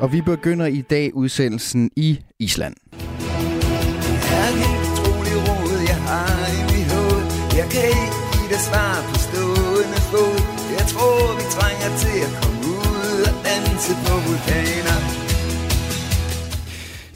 [0.02, 2.75] Og vi begynder i dag udsendelsen i Island.
[2.91, 2.95] er
[4.61, 7.23] helt utrolig råd, jeg har i mit hoved
[7.59, 10.38] Jeg kan ikke give dig svar på stående fod
[10.79, 15.20] Jeg tror, vi trænger til at komme ud og danse på vulkaner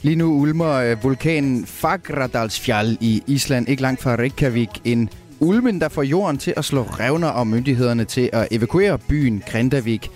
[0.06, 5.10] Lige nu ulmer øh, vulkanen Fagradalsfjall i Island, ikke langt fra Reykjavik, en
[5.40, 10.10] ulmen, der får jorden til at slå revner og myndighederne til at evakuere byen Grindavik.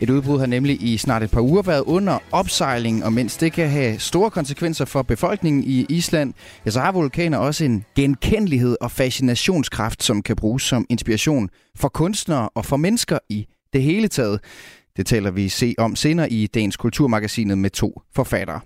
[0.00, 3.52] Et udbrud har nemlig i snart et par uger været under opsejling, og mens det
[3.52, 6.34] kan have store konsekvenser for befolkningen i Island,
[6.64, 11.88] ja, så har vulkaner også en genkendelighed og fascinationskraft, som kan bruges som inspiration for
[11.88, 14.40] kunstnere og for mennesker i det hele taget.
[14.96, 18.60] Det taler vi se om senere i dagens Kulturmagasinet med to forfattere.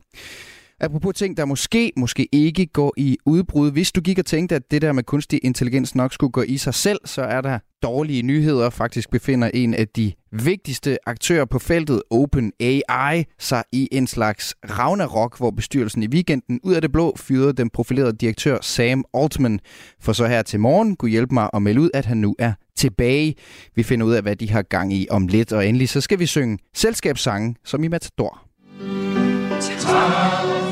[0.82, 3.72] Apropos ting, der måske, måske ikke går i udbrud.
[3.72, 6.56] Hvis du gik og tænkte, at det der med kunstig intelligens nok skulle gå i
[6.56, 8.70] sig selv, så er der dårlige nyheder.
[8.70, 15.38] Faktisk befinder en af de vigtigste aktører på feltet, OpenAI, sig i en slags ragnarok,
[15.38, 19.60] hvor bestyrelsen i weekenden ud af det blå fyrede den profilerede direktør Sam Altman,
[20.00, 22.52] for så her til morgen kunne hjælpe mig at melde ud, at han nu er
[22.76, 23.34] tilbage.
[23.74, 26.18] Vi finder ud af, hvad de har gang i om lidt, og endelig så skal
[26.18, 28.46] vi synge selskabssange som i Matador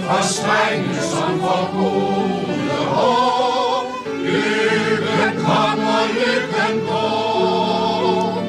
[0.09, 3.99] og strenge som for gode år.
[4.25, 8.43] Lykken kommer, lykken går.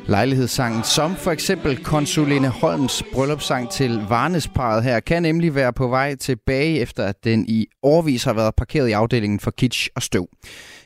[0.08, 6.14] Lejlighedssangen, som for eksempel konsuline Holms bryllupssang til Varnesparet her, kan nemlig være på vej
[6.14, 10.28] tilbage, efter at den i årvis har været parkeret i afdelingen for kitsch og støv.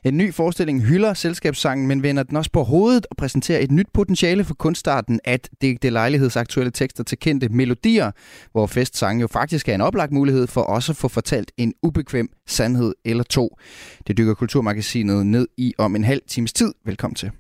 [0.04, 3.86] En ny forestilling hylder selskabssangen, men vender den også på hovedet og præsenterer et nyt
[3.94, 8.10] potentiale for kunstarten at digte lejlighedsaktuelle tekster til kendte melodier,
[8.52, 12.28] hvor festsangen jo faktisk er en oplagt mulighed for også at få fortalt en ubekvem
[12.46, 13.58] sandhed eller to.
[14.06, 16.72] Det dykker Kulturmagasinet ned i om en halv times tid.
[16.84, 17.30] Velkommen til.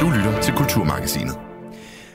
[0.00, 1.38] Du lytter til Kulturmagasinet.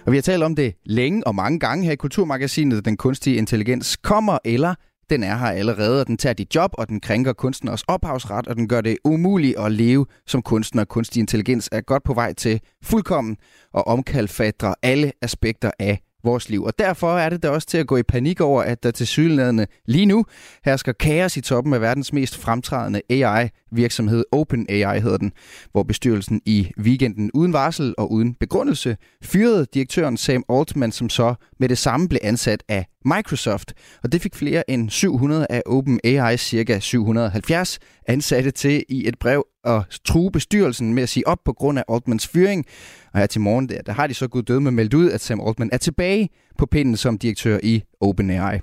[0.05, 2.85] Og vi har talt om det længe og mange gange her i Kulturmagasinet.
[2.85, 4.75] Den kunstige intelligens kommer eller
[5.09, 8.55] den er her allerede, og den tager dit job, og den krænker kunstners ophavsret, og
[8.55, 10.85] den gør det umuligt at leve som kunstner.
[10.85, 13.37] Kunstig intelligens er godt på vej til fuldkommen
[13.73, 16.63] og omkalfatre alle aspekter af vores liv.
[16.63, 19.07] Og derfor er det da også til at gå i panik over, at der til
[19.07, 20.25] sydlandene lige nu
[20.65, 25.31] hersker kaos i toppen af verdens mest fremtrædende AI-virksomhed, OpenAI hedder den,
[25.71, 31.35] hvor bestyrelsen i weekenden uden varsel og uden begrundelse fyrede direktøren Sam Altman, som så
[31.59, 33.73] med det samme blev ansat af Microsoft.
[34.03, 39.47] Og det fik flere end 700 af OpenAI's cirka 770 ansatte til i et brev
[39.63, 42.65] at true bestyrelsen med at sige op på grund af Altmans fyring.
[43.13, 45.21] Og her til morgen, der, der har de så gået døde med meldt ud, at
[45.21, 48.59] Sam Altman er tilbage på pinden som direktør i OpenAI.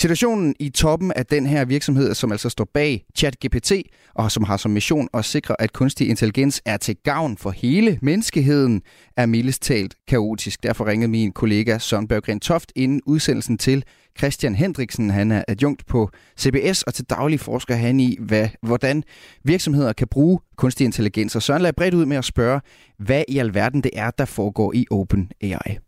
[0.00, 3.72] Situationen i toppen af den her virksomhed, som altså står bag ChatGPT,
[4.14, 7.98] og som har som mission at sikre, at kunstig intelligens er til gavn for hele
[8.02, 8.82] menneskeheden,
[9.16, 10.62] er mildest talt kaotisk.
[10.62, 13.84] Derfor ringede min kollega Søren Berggren Toft inden udsendelsen til
[14.18, 15.10] Christian Hendriksen.
[15.10, 16.10] Han er adjunkt på
[16.40, 19.02] CBS, og til daglig forsker han i, hvad, hvordan
[19.44, 21.36] virksomheder kan bruge kunstig intelligens.
[21.36, 22.60] Og Søren lagde bredt ud med at spørge,
[22.98, 25.78] hvad i alverden det er, der foregår i OpenAI.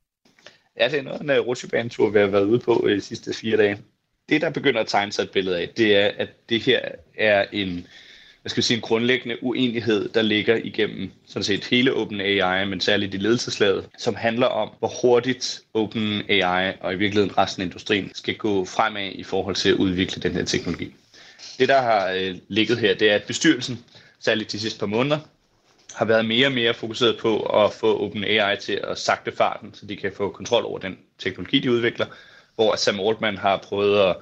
[0.80, 3.00] Ja, det er noget af en øh, rutsjebanetur, vi har været ude på øh, de
[3.00, 3.78] sidste fire dage
[4.30, 6.80] det, der begynder at tegne sig et billede af, det er, at det her
[7.18, 7.86] er en,
[8.42, 12.80] hvad skal vi sige, en grundlæggende uenighed, der ligger igennem sådan set hele OpenAI, men
[12.80, 18.10] særligt i ledelseslaget, som handler om, hvor hurtigt OpenAI og i virkeligheden resten af industrien
[18.14, 20.94] skal gå fremad i forhold til at udvikle den her teknologi.
[21.58, 23.84] Det, der har øh, ligget her, det er, at bestyrelsen,
[24.20, 25.18] særligt de sidste par måneder,
[25.94, 29.86] har været mere og mere fokuseret på at få OpenAI til at sagte farten, så
[29.86, 32.06] de kan få kontrol over den teknologi, de udvikler,
[32.60, 34.16] hvor Sam Altman har prøvet at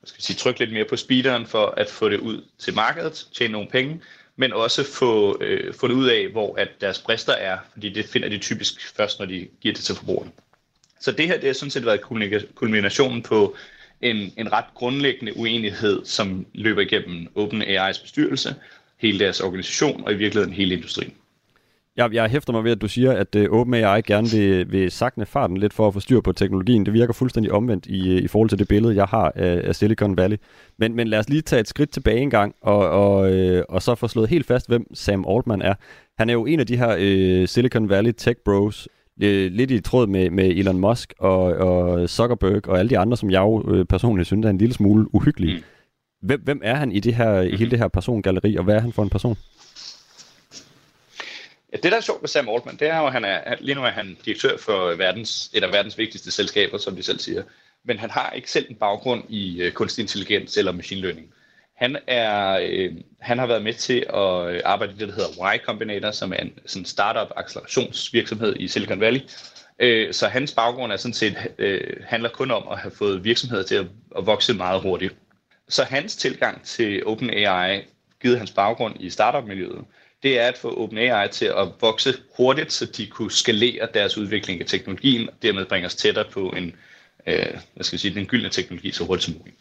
[0.00, 3.26] hvad skal sige, trykke lidt mere på speederen for at få det ud til markedet,
[3.38, 4.00] tjene nogle penge,
[4.36, 8.06] men også få, øh, få det ud af, hvor at deres brister er, fordi det
[8.06, 10.30] finder de typisk først, når de giver det til forbrugerne.
[11.00, 12.00] Så det her det har sådan set været
[12.54, 13.56] kulminationen på
[14.00, 18.54] en, en ret grundlæggende uenighed, som løber igennem OpenAI's bestyrelse,
[18.96, 21.14] hele deres organisation og i virkeligheden hele industrien.
[21.96, 25.26] Jeg, jeg hæfter mig ved, at du siger, at uh, OpenAI gerne vil, vil sakne
[25.26, 26.86] farten lidt for at få styr på teknologien.
[26.86, 29.74] Det virker fuldstændig omvendt i, øh, i forhold til det billede, jeg har af, af
[29.74, 30.36] Silicon Valley.
[30.78, 33.82] Men, men lad os lige tage et skridt tilbage en gang, og, og, øh, og
[33.82, 35.74] så få slået helt fast, hvem Sam Altman er.
[36.18, 38.88] Han er jo en af de her øh, Silicon Valley tech bros,
[39.22, 43.16] øh, lidt i tråd med, med Elon Musk og, og Zuckerberg og alle de andre,
[43.16, 45.56] som jeg jo øh, personligt synes er en lille smule uhyggelige.
[45.56, 45.62] Mm.
[46.22, 48.80] Hvem, hvem er han i, det her, i hele det her persongalleri, og hvad er
[48.80, 49.36] han for en person?
[51.74, 53.74] Ja, det, der er sjovt med Sam Altman, det er jo, at han er, lige
[53.74, 57.42] nu er han direktør for verdens, et af verdens vigtigste selskaber, som de selv siger.
[57.84, 61.26] Men han har ikke selv en baggrund i øh, kunstig intelligens eller machine learning.
[61.76, 65.54] Han, er, øh, han har været med til at øh, arbejde i det, der hedder
[65.54, 69.20] Y Combinator, som er en sådan startup accelerationsvirksomhed i Silicon Valley.
[69.78, 73.62] Øh, så hans baggrund er sådan set, øh, handler kun om at have fået virksomheder
[73.62, 73.86] til at,
[74.18, 75.14] at vokse meget hurtigt.
[75.68, 77.80] Så hans tilgang til OpenAI,
[78.22, 79.84] givet hans baggrund i startup-miljøet,
[80.24, 84.60] det er at få OpenAI til at vokse hurtigt, så de kunne skalere deres udvikling
[84.60, 86.76] af teknologien, og dermed bringe os tættere på en,
[87.26, 89.56] øh, hvad skal jeg sige, den gyldne teknologi så hurtigt som muligt.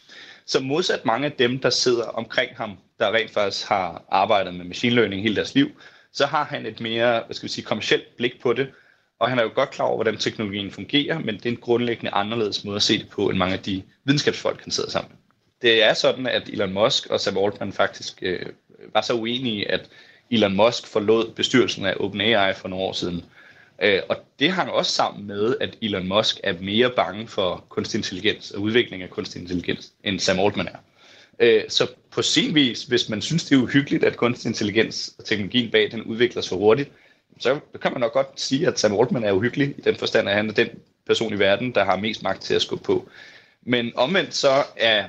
[0.46, 4.66] Så modsat mange af dem, der sidder omkring ham, der rent faktisk har arbejdet med
[4.66, 5.72] machine learning hele deres liv,
[6.14, 8.68] så har han et mere hvad skal vi sige, kommersielt blik på det,
[9.20, 12.12] og han er jo godt klar over, hvordan teknologien fungerer, men det er en grundlæggende
[12.12, 15.18] anderledes måde at se det på, end mange af de videnskabsfolk, han sidder sammen med.
[15.62, 18.46] Det er sådan, at Elon Musk og Sam Altman faktisk øh,
[18.94, 19.90] var så uenige, at
[20.34, 23.26] Elon Musk forlod bestyrelsen af OpenAI for nogle år siden.
[23.82, 27.98] Øh, og det hang også sammen med, at Elon Musk er mere bange for kunstig
[27.98, 30.78] intelligens og udvikling af kunstig intelligens, end Sam Altman er.
[31.40, 35.26] Øh, så på sin vis, hvis man synes, det er uhyggeligt, at kunstig intelligens og
[35.26, 36.92] teknologien bag den udvikler sig hurtigt,
[37.40, 40.36] så kan man nok godt sige, at Sam Altman er uhyggelig i den forstand, at
[40.36, 40.70] han er den
[41.08, 43.10] person i verden, der har mest magt til at skubbe på.
[43.66, 45.06] Men omvendt så er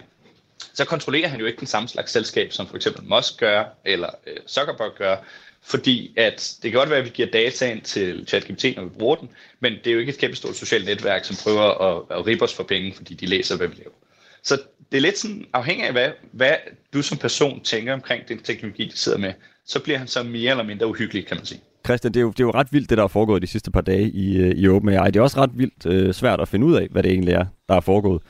[0.75, 4.09] så kontrollerer han jo ikke den samme slags selskab, som for eksempel Musk gør, eller
[4.27, 5.17] øh, Zuckerberg gør,
[5.63, 8.91] fordi at det kan godt være, at vi giver data ind til ChatGPT, når vi
[8.99, 9.31] bruger den,
[9.61, 12.45] men det er jo ikke et kæmpe stort socialt netværk, som prøver at, at rippe
[12.45, 13.95] os for penge, fordi de læser, hvad vi laver.
[14.43, 14.61] Så
[14.93, 16.55] det er lidt sådan afhængig af, hvad, hvad
[16.95, 19.33] du som person tænker omkring den teknologi, de sidder med,
[19.67, 21.61] så bliver han så mere eller mindre uhyggelig, kan man sige.
[21.87, 23.71] Christian, det er, jo, det er jo ret vildt, det der er foregået de sidste
[23.71, 25.11] par dage i, øh, i OpenAI.
[25.11, 27.45] Det er også ret vildt øh, svært at finde ud af, hvad det egentlig er,
[27.69, 28.23] der er foregået.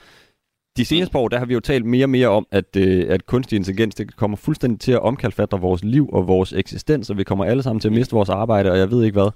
[0.77, 3.07] De seneste par år, der har vi jo talt mere og mere om, at, øh,
[3.09, 7.19] at kunstig intelligens det kommer fuldstændig til at omkalfatre vores liv og vores eksistens, og
[7.19, 9.31] vi kommer alle sammen til at miste vores arbejde, og jeg ved ikke hvad.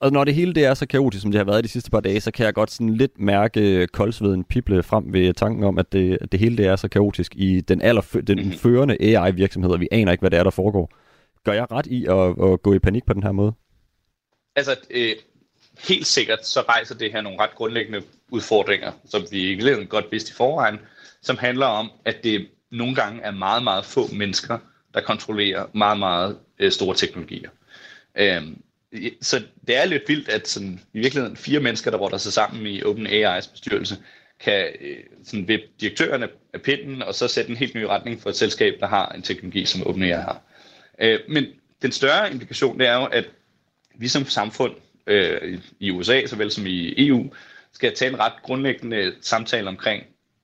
[0.00, 2.00] Og når det hele det er så kaotisk, som det har været de sidste par
[2.00, 5.92] dage, så kan jeg godt sådan lidt mærke koldsveden pible frem ved tanken om, at
[5.92, 8.52] det, at det hele det er så kaotisk i den, aller, den mhm.
[8.52, 10.90] førende AI-virksomhed, og vi aner ikke, hvad det er, der foregår.
[11.44, 13.52] Gør jeg ret i at, at gå i panik på den her måde?
[14.56, 15.12] Altså, øh,
[15.78, 20.12] helt sikkert så rejser det her nogle ret grundlæggende udfordringer, som vi i virkeligheden godt
[20.12, 20.78] vidste i forvejen,
[21.22, 24.58] som handler om, at det nogle gange er meget, meget få mennesker,
[24.94, 27.50] der kontrollerer meget, meget øh, store teknologier.
[28.14, 28.62] Øhm,
[29.20, 32.66] så det er lidt vildt, at sådan, i virkeligheden fire mennesker, der rotter sig sammen
[32.66, 33.96] i OpenAI's bestyrelse,
[34.40, 38.30] kan øh, sådan ved direktørerne af pinden, og så sætte en helt ny retning for
[38.30, 40.42] et selskab, der har en teknologi, som OpenAI har.
[40.98, 41.46] Øh, men
[41.82, 43.24] den større implikation, det er jo, at
[43.94, 44.74] vi som samfund
[45.06, 47.32] øh, i USA, såvel som i EU,
[47.72, 50.02] skal tage en ret grundlæggende samtale omkring,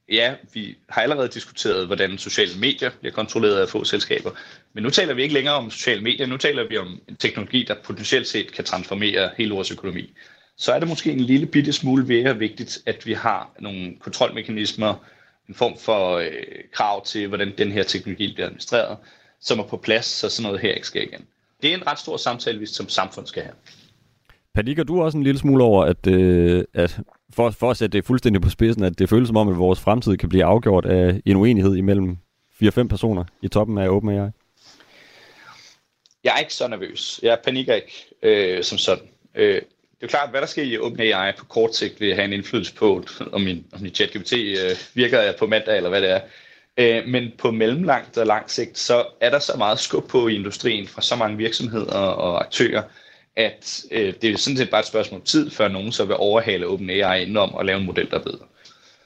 [0.08, 4.30] ja, vi har allerede diskuteret, hvordan sociale medier bliver kontrolleret af få selskaber,
[4.72, 7.64] men nu taler vi ikke længere om sociale medier, nu taler vi om en teknologi,
[7.68, 10.12] der potentielt set kan transformere hele vores økonomi.
[10.56, 14.94] Så er det måske en lille bitte smule mere vigtigt, at vi har nogle kontrolmekanismer,
[15.48, 16.32] en form for øh,
[16.72, 18.98] krav til, hvordan den her teknologi bliver administreret,
[19.40, 21.26] som er på plads, så sådan noget her ikke sker igen.
[21.62, 23.54] Det er en ret stor samtale, vi som samfund skal have.
[24.54, 27.00] Panikker du også en lille smule over, at, øh, at
[27.34, 29.80] for, for at sætte det fuldstændig på spidsen, at det føles som om, at vores
[29.80, 32.16] fremtid kan blive afgjort af en uenighed imellem
[32.62, 34.30] 4-5 personer i toppen af OpenAI?
[36.24, 37.20] Jeg er ikke så nervøs.
[37.22, 39.04] Jeg panikker ikke øh, som sådan.
[39.34, 39.62] Øh,
[40.00, 42.74] det er klart, hvad der sker i OpenAI på kort sigt vil have en indflydelse
[42.74, 46.20] på, om min, om min ChatGPT øh, virker på mandag, eller hvad det er.
[46.76, 50.34] Øh, men på mellemlangt og lang sigt, så er der så meget skub på i
[50.34, 52.82] industrien fra så mange virksomheder og aktører,
[53.46, 56.16] at øh, det er sådan set bare et spørgsmål om tid, før nogen så vil
[56.16, 58.46] overhale OpenAI indenom og lave en model, der er bedre.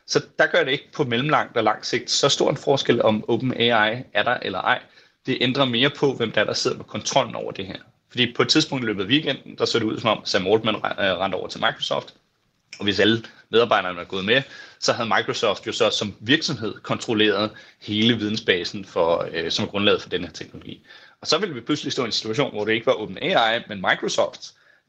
[0.07, 3.25] Så der gør det ikke på mellemlangt og lang sigt så stor en forskel, om
[3.29, 4.83] OpenAI er der eller ej.
[5.27, 7.79] Det ændrer mere på, hvem der er, der sidder med kontrollen over det her.
[8.11, 10.47] Fordi på et tidspunkt i løbet af weekenden, der så det ud som om Sam
[10.47, 12.15] Altman øh, rendte over til Microsoft,
[12.79, 14.43] og hvis alle medarbejderne var gået med,
[14.81, 17.51] så havde Microsoft jo så som virksomhed kontrolleret
[17.83, 20.87] hele vidensbasen, for, øh, som grundlaget for den her teknologi.
[21.25, 23.85] Og så ville vi pludselig stå i en situation, hvor det ikke var OpenAI, men
[23.91, 24.41] Microsoft,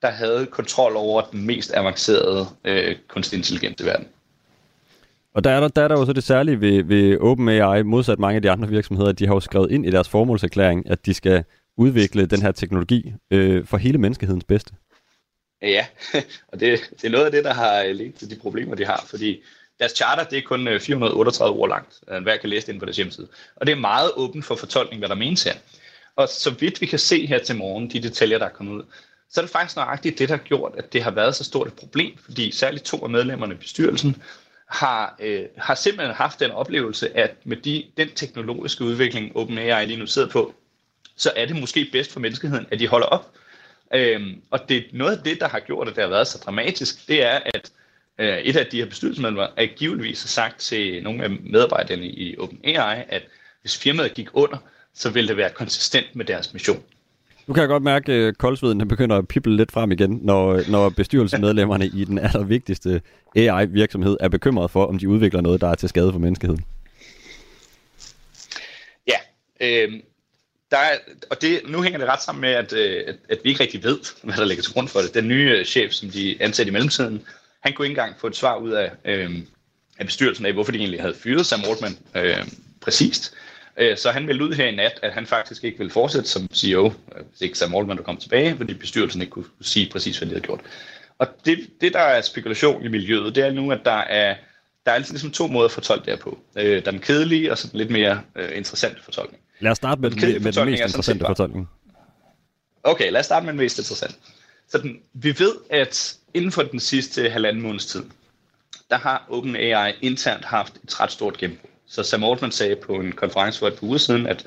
[0.01, 4.07] der havde kontrol over den mest avancerede øh, kunstig intelligens i verden.
[5.33, 8.19] Og der er der, der er der jo så det særlige ved, ved OpenAI, modsat
[8.19, 11.13] mange af de andre virksomheder, de har jo skrevet ind i deres formålserklæring, at de
[11.13, 11.43] skal
[11.77, 14.73] udvikle den her teknologi øh, for hele menneskehedens bedste.
[15.61, 15.85] Ja,
[16.51, 19.05] og det, det er noget af det, der har ledt til de problemer, de har,
[19.09, 19.43] fordi
[19.79, 22.23] deres charter det er kun 438 øh, ord langt.
[22.23, 23.27] Hver kan læse det ind på deres hjemmeside.
[23.55, 25.53] Og det er meget åbent for fortolkning, hvad der menes her.
[26.15, 28.83] Og så vidt vi kan se her til morgen, de detaljer, der er kommet ud,
[29.29, 31.67] så er det faktisk nøjagtigt det, der har gjort, at det har været så stort
[31.67, 34.23] et problem, fordi særligt to af medlemmerne i bestyrelsen
[34.67, 39.99] har, øh, har simpelthen haft den oplevelse, at med de, den teknologiske udvikling, OpenAI lige
[39.99, 40.55] nu sidder på,
[41.15, 43.31] så er det måske bedst for menneskeheden, at de holder op.
[43.93, 47.07] Øhm, og det noget af det, der har gjort, at det har været så dramatisk,
[47.07, 47.71] det er, at
[48.19, 52.37] øh, et af de her bestyrelsesmedlemmer er givetvis har sagt til nogle af medarbejderne i
[52.37, 53.23] OpenAI, at
[53.61, 54.57] hvis firmaet gik under,
[54.95, 56.83] så ville det være konsistent med deres mission.
[57.47, 60.61] Nu kan jeg godt mærke, at koldsveden den begynder at pible lidt frem igen, når,
[60.69, 63.01] når bestyrelsesmedlemmerne i den allervigtigste
[63.35, 66.65] AI-virksomhed er bekymret for, om de udvikler noget, der er til skade for menneskeheden.
[69.07, 69.17] Ja,
[69.61, 69.91] øh,
[70.71, 70.97] der er,
[71.29, 73.83] og det, nu hænger det ret sammen med, at, øh, at, at vi ikke rigtig
[73.83, 75.13] ved, hvad der ligger til grund for det.
[75.13, 77.21] Den nye øh, chef, som de ansatte i mellemtiden,
[77.59, 79.31] han kunne ikke engang få et svar ud af, øh,
[79.99, 82.47] af bestyrelsen af, hvorfor de egentlig havde fyret Sam Altman øh,
[82.81, 83.33] præcist.
[83.77, 86.47] Øh, så han meldte ud her i nat, at han faktisk ikke ville fortsætte som
[86.53, 86.93] CEO,
[87.29, 90.33] hvis ikke Sam Altman der kom tilbage, fordi bestyrelsen ikke kunne sige præcis, hvad de
[90.33, 90.59] havde gjort.
[91.17, 94.35] Og det, det der er spekulation i miljøet, det er nu, at der er,
[94.85, 96.39] der er ligesom to måder at fortolke det her på.
[96.57, 99.43] Øh, der er den kedelige og så den lidt mere øh, interessante fortolkning.
[99.59, 101.69] Lad os starte med, den, med, med den mest interessante fortolkning.
[102.83, 104.15] Okay, lad os starte med den mest interessante.
[104.69, 108.03] Så den, vi ved, at inden for den sidste halvanden måneds tid,
[108.89, 111.69] der har OpenAI internt haft et ret stort gennembrud.
[111.95, 114.45] Så Sam Altman sagde på en konference for et par uger siden, at,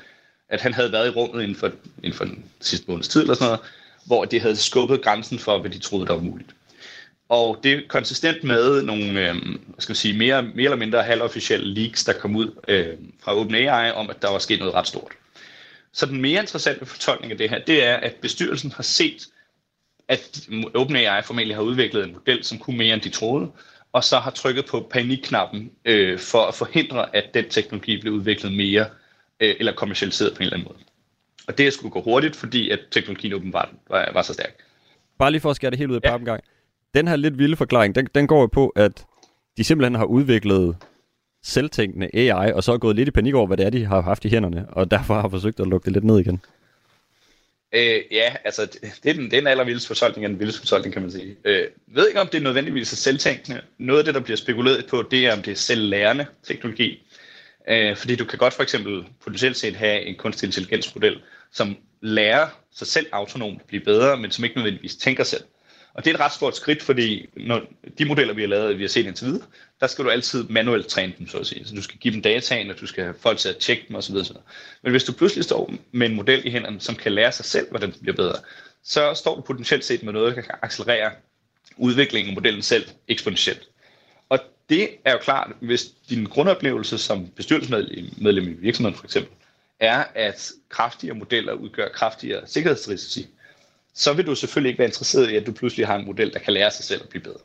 [0.49, 1.71] at han havde været i rummet inden for,
[2.03, 3.59] inden for den sidste måneds tid, eller sådan noget,
[4.05, 6.49] hvor de havde skubbet grænsen for, hvad de troede, der var muligt.
[7.29, 11.03] Og det er konsistent med nogle øh, hvad skal man sige, mere, mere eller mindre
[11.03, 14.87] halvofficielle leaks, der kom ud øh, fra OpenAI om, at der var sket noget ret
[14.87, 15.11] stort.
[15.93, 19.27] Så den mere interessante fortolkning af det her, det er, at bestyrelsen har set,
[20.07, 23.51] at OpenAI formentlig har udviklet en model, som kunne mere end de troede,
[23.93, 28.53] og så har trykket på panikknappen øh, for at forhindre, at den teknologi blev udviklet
[28.53, 28.85] mere
[29.39, 30.83] øh, eller kommercialiseret på en eller anden måde.
[31.47, 34.53] Og det skulle gå hurtigt, fordi at teknologien åbenbart var, var så stærk.
[35.19, 36.17] Bare lige for at skære det helt ud af ja.
[36.17, 36.43] gang.
[36.93, 39.05] Den her lidt vilde forklaring, den, den går jo på, at
[39.57, 40.75] de simpelthen har udviklet
[41.43, 44.01] selvtænkende AI, og så er gået lidt i panik over, hvad det er, de har
[44.01, 46.41] haft i hænderne, og derfor har forsøgt at lukke det lidt ned igen.
[47.73, 48.65] Øh, ja, altså,
[49.03, 51.35] det er den, den allervildeste fortolkning af den vildeste fortolkning, kan man sige.
[51.45, 53.61] Øh, ved ikke, om det er nødvendigvis er selvtænkende.
[53.77, 57.03] Noget af det, der bliver spekuleret på, det er, om det er selvlærende teknologi.
[57.69, 61.21] Øh, fordi du kan godt for eksempel potentielt set have en kunstig intelligensmodel,
[61.51, 65.43] som lærer sig selv autonomt blive bedre, men som ikke nødvendigvis tænker selv.
[65.99, 67.61] Og det er et ret stort skridt, fordi når
[67.97, 69.45] de modeller, vi har lavet, vi har set indtil videre,
[69.79, 71.65] der skal du altid manuelt træne dem, så at sige.
[71.65, 73.95] Så du skal give dem dataen, og du skal have folk til at tjekke dem
[73.95, 74.15] osv.
[74.83, 77.69] Men hvis du pludselig står med en model i hænderne, som kan lære sig selv,
[77.69, 78.35] hvordan den bliver bedre,
[78.83, 81.11] så står du potentielt set med noget, der kan accelerere
[81.77, 83.69] udviklingen af modellen selv eksponentielt.
[84.29, 84.39] Og
[84.69, 89.31] det er jo klart, hvis din grundoplevelse som bestyrelsesmedlem i virksomheden for eksempel,
[89.79, 93.27] er, at kraftigere modeller udgør kraftigere sikkerhedsrisici,
[93.99, 96.39] så vil du selvfølgelig ikke være interesseret i, at du pludselig har en model, der
[96.39, 97.39] kan lære sig selv at blive bedre.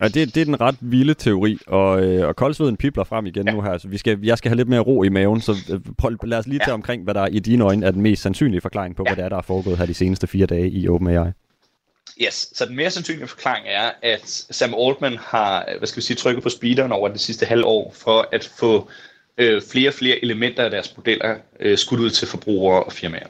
[0.00, 3.46] Ja, det, det er den ret vilde teori, og, øh, og koldsveden pipler frem igen
[3.46, 3.52] ja.
[3.52, 3.78] nu her.
[3.78, 6.38] Så vi skal, jeg skal have lidt mere ro i maven, så øh, prøv, lad
[6.38, 6.64] os lige ja.
[6.64, 9.10] tage omkring, hvad der i dine øjne er den mest sandsynlige forklaring på, ja.
[9.10, 11.30] hvad det er, der er foregået her de seneste fire dage i OpenAI.
[12.22, 16.16] Yes, så den mere sandsynlige forklaring er, at Sam Altman har hvad skal vi sige,
[16.16, 18.90] trykket på speederen over det sidste halve år for at få
[19.38, 23.26] øh, flere og flere elementer af deres modeller øh, skudt ud til forbrugere og firmaer.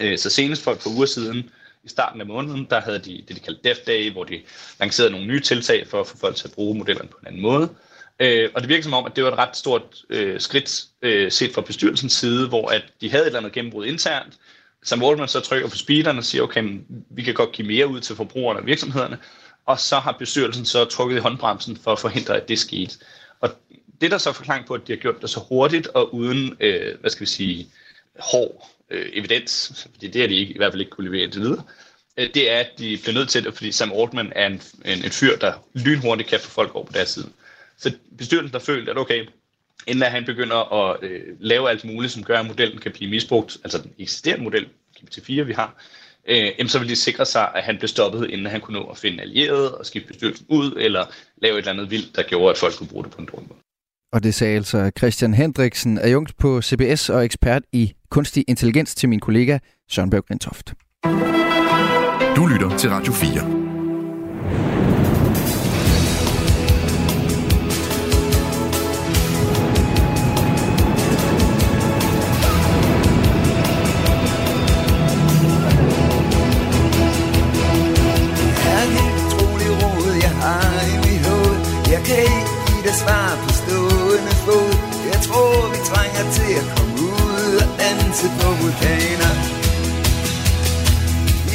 [0.00, 1.50] Øh, så senest for et par uger siden
[1.84, 4.40] i starten af måneden, der havde de det, de kaldte Dev Day, hvor de
[4.80, 7.42] lancerede nogle nye tiltag for at få folk til at bruge modellerne på en anden
[7.42, 7.68] måde.
[8.20, 11.32] Øh, og det virker som om, at det var et ret stort øh, skridt øh,
[11.32, 14.34] set fra bestyrelsens side, hvor at de havde et eller andet gennembrud internt.
[14.82, 18.00] Sam Altman så trykker på speederen og siger, okay, vi kan godt give mere ud
[18.00, 19.18] til forbrugerne og virksomhederne.
[19.66, 22.94] Og så har bestyrelsen så trukket i håndbremsen for at forhindre, at det skete.
[23.40, 23.50] Og
[24.00, 26.56] det der så er forklaring på, at de har gjort det så hurtigt og uden,
[26.60, 27.68] øh, hvad skal vi sige,
[28.18, 31.42] hård øh, evidens, fordi det har de ikke, i hvert fald ikke kunne levere indtil
[31.42, 31.62] videre,
[32.16, 35.04] øh, det er, at de bliver nødt til det, fordi Sam Altman er en, en,
[35.04, 37.28] en fyr, der lynhurtigt kan få folk over på deres side.
[37.78, 39.26] Så bestyrelsen har følt, at okay,
[39.86, 43.10] inden at han begynder at øh, lave alt muligt, som gør, at modellen kan blive
[43.10, 44.68] misbrugt, altså den eksisterende model,
[44.98, 45.74] GPT-4 vi har,
[46.28, 48.98] øh, så vil de sikre sig, at han blev stoppet, inden han kunne nå at
[48.98, 51.06] finde allierede og skifte bestyrelsen ud, eller
[51.42, 53.48] lave et eller andet vildt, der gjorde, at folk kunne bruge det på en dårlig
[53.48, 53.60] måde.
[54.12, 59.08] Og det sagde altså Christian Hendriksen, adjunkt på CBS og ekspert i kunstig intelligens til
[59.08, 60.74] min kollega Søren Berg Grintoft.
[62.36, 63.60] Du lytter til Radio 4.
[83.00, 83.79] Svar på stå
[84.10, 84.70] bådene stod
[85.12, 89.32] Jeg tror vi trænger til at komme ud og danse på vulkaner.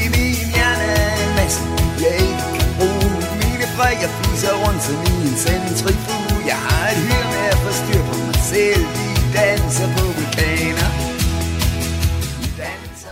[0.03, 1.61] I min hjerne er en masse,
[2.03, 3.11] jeg ikke kan bruge.
[3.41, 7.71] Mine brækker fiser rundt som i en centrifug Jeg har et hyr med at få
[7.81, 8.83] styr på mig selv.
[9.15, 10.89] Vi danser på vulkaner.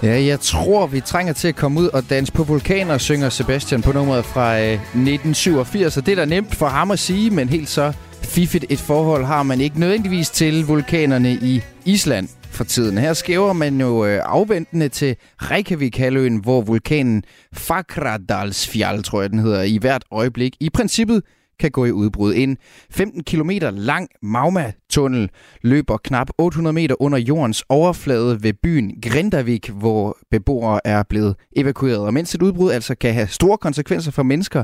[0.07, 3.81] Ja, jeg tror, vi trænger til at komme ud og danse på vulkaner, synger Sebastian
[3.81, 5.97] på nummeret fra øh, 1987.
[5.97, 7.93] Og det er da nemt for ham at sige, men helt så
[8.33, 12.97] fiffigt et forhold har man ikke nødvendigvis til vulkanerne i Island for tiden.
[12.97, 17.23] Her skæver man jo øh, afventende til Reykjavik-halvøen, hvor vulkanen
[17.53, 21.21] Fakradalsfjall, tror jeg den hedder, i hvert øjeblik i princippet
[21.59, 22.33] kan gå i udbrud.
[22.35, 22.57] En
[22.89, 25.29] 15 km lang magmatunnel
[25.61, 31.99] løber knap 800 meter under jordens overflade ved byen Grindavik, hvor beboere er blevet evakueret.
[31.99, 34.63] Og mens et udbrud altså kan have store konsekvenser for mennesker,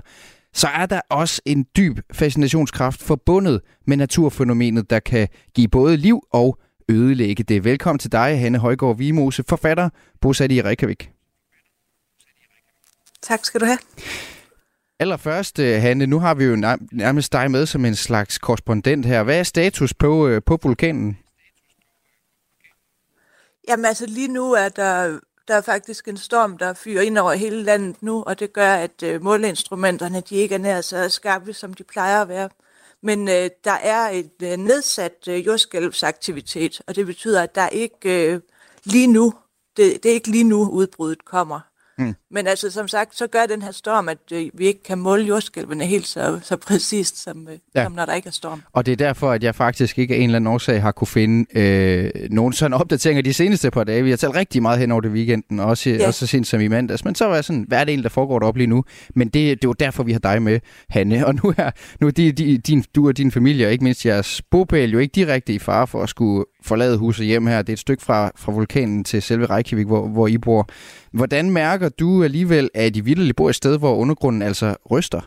[0.53, 6.21] så er der også en dyb fascinationskraft forbundet med naturfænomenet, der kan give både liv
[6.31, 7.63] og ødelægge det.
[7.63, 9.89] Velkommen til dig, Hanne Højgaard Vimose, forfatter,
[10.21, 11.11] bosat i Reykjavik.
[13.21, 13.77] Tak skal du have.
[14.99, 16.55] Allerførst, øh, Hanne, nu har vi jo
[16.91, 19.23] nærmest dig med som en slags korrespondent her.
[19.23, 21.17] Hvad er status på, øh, på vulkanen?
[23.67, 27.33] Jamen altså lige nu er der, der er faktisk en storm, der fyrer ind over
[27.33, 31.53] hele landet nu, og det gør, at øh, måleinstrumenterne de ikke er nær så skarpe,
[31.53, 32.49] som de plejer at være.
[33.01, 38.31] Men øh, der er et øh, nedsat øh, jordskælvsaktivitet, og det betyder, at der ikke
[38.31, 38.41] øh,
[38.83, 39.33] lige nu,
[39.77, 41.59] det, det er ikke lige nu udbruddet kommer.
[41.99, 42.15] Mm.
[42.31, 45.23] Men altså, som sagt, så gør den her storm, at øh, vi ikke kan måle
[45.23, 47.83] jordskælvene helt så, så præcist, som, øh, ja.
[47.83, 48.61] som når der ikke er storm.
[48.73, 51.07] Og det er derfor, at jeg faktisk ikke af en eller anden årsag har kunne
[51.07, 54.03] finde øh, nogle sådan opdateringer de seneste par dage.
[54.03, 56.07] Vi har talt rigtig meget hen over det weekenden, også, ja.
[56.07, 57.05] også så sent som i mandags.
[57.05, 58.83] Men så var jeg sådan, hvad er det egentlig, der foregår deroppe lige nu?
[59.15, 61.25] Men det, det er jo derfor, vi har dig med, Hanne.
[61.25, 64.05] Og nu er, nu er de, de, din, du og din familie, og ikke mindst
[64.05, 67.61] jeres bopæl, jo ikke direkte i fare for at skulle forlade huset hjem her.
[67.61, 70.69] Det er et stykke fra, fra vulkanen til selve Reykjavik, hvor, hvor I bor.
[71.11, 75.21] Hvordan mærker du alligevel, at I vildt bor et sted, hvor undergrunden altså ryster?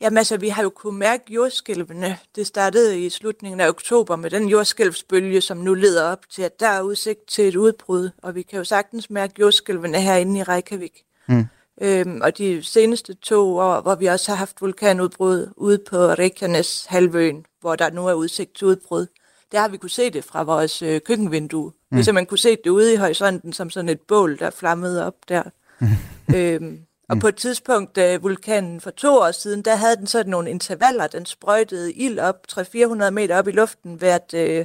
[0.00, 2.18] Jamen altså, vi har jo kunnet mærke jordskælvene.
[2.36, 6.60] Det startede i slutningen af oktober med den jordskælvsbølge, som nu leder op til, at
[6.60, 8.10] der er udsigt til et udbrud.
[8.22, 11.04] Og vi kan jo sagtens mærke jordskælvene herinde i Reykjavik.
[11.28, 11.46] Mm.
[11.82, 16.86] Øhm, og de seneste to år, hvor vi også har haft vulkanudbrud ude på Reykjanes
[16.88, 19.06] halvøen, hvor der nu er udsigt til udbrud,
[19.52, 21.72] der har vi kunne se det fra vores øh, køkkenvindue.
[21.90, 21.96] Mm.
[21.96, 25.14] Hvis man kunne se det ude i horisonten som sådan et bål, der flammede op
[25.28, 25.42] der.
[26.36, 30.30] øhm, og på et tidspunkt, da vulkanen for to år siden, der havde den sådan
[30.30, 31.06] nogle intervaller.
[31.06, 34.64] Den sprøjtede ild op 300-400 meter op i luften hvert, øh,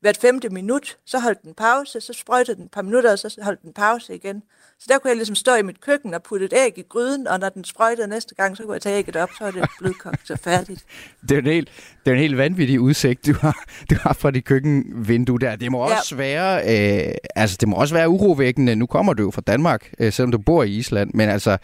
[0.00, 0.96] hvert femte minut.
[1.04, 4.14] Så holdt den pause, så sprøjtede den et par minutter, og så holdt den pause
[4.14, 4.42] igen.
[4.78, 7.26] Så der kunne jeg ligesom stå i mit køkken og putte et æg i gryden,
[7.26, 9.64] og når den sprøjtede næste gang, så kunne jeg tage ægget op, så er det
[9.78, 10.84] blødkogt så færdigt.
[11.28, 11.68] Det er en helt,
[12.04, 15.56] det er en helt vanvittig udsigt, du har, du har fra dit køkkenvindue der.
[15.56, 16.16] Det må også ja.
[16.16, 18.76] være, øh, altså det må også være urovækkende.
[18.76, 21.58] Nu kommer du jo fra Danmark, øh, selvom du bor i Island, men altså,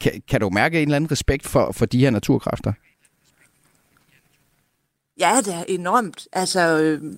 [0.00, 2.72] kan, kan du mærke en eller anden respekt for, for de her naturkræfter?
[5.18, 6.28] Ja, det er enormt.
[6.32, 7.12] Altså, øh,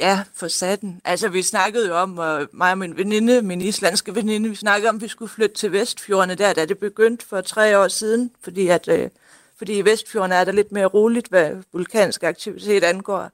[0.00, 1.00] Ja, for satten.
[1.04, 4.88] Altså, vi snakkede jo om, og mig og min veninde, min islandske veninde, vi snakkede
[4.88, 8.30] om, at vi skulle flytte til Vestfjordene der, da det begyndte for tre år siden,
[8.44, 9.10] fordi, at, øh,
[9.58, 13.30] fordi i Vestfjordene er der lidt mere roligt, hvad vulkansk aktivitet angår.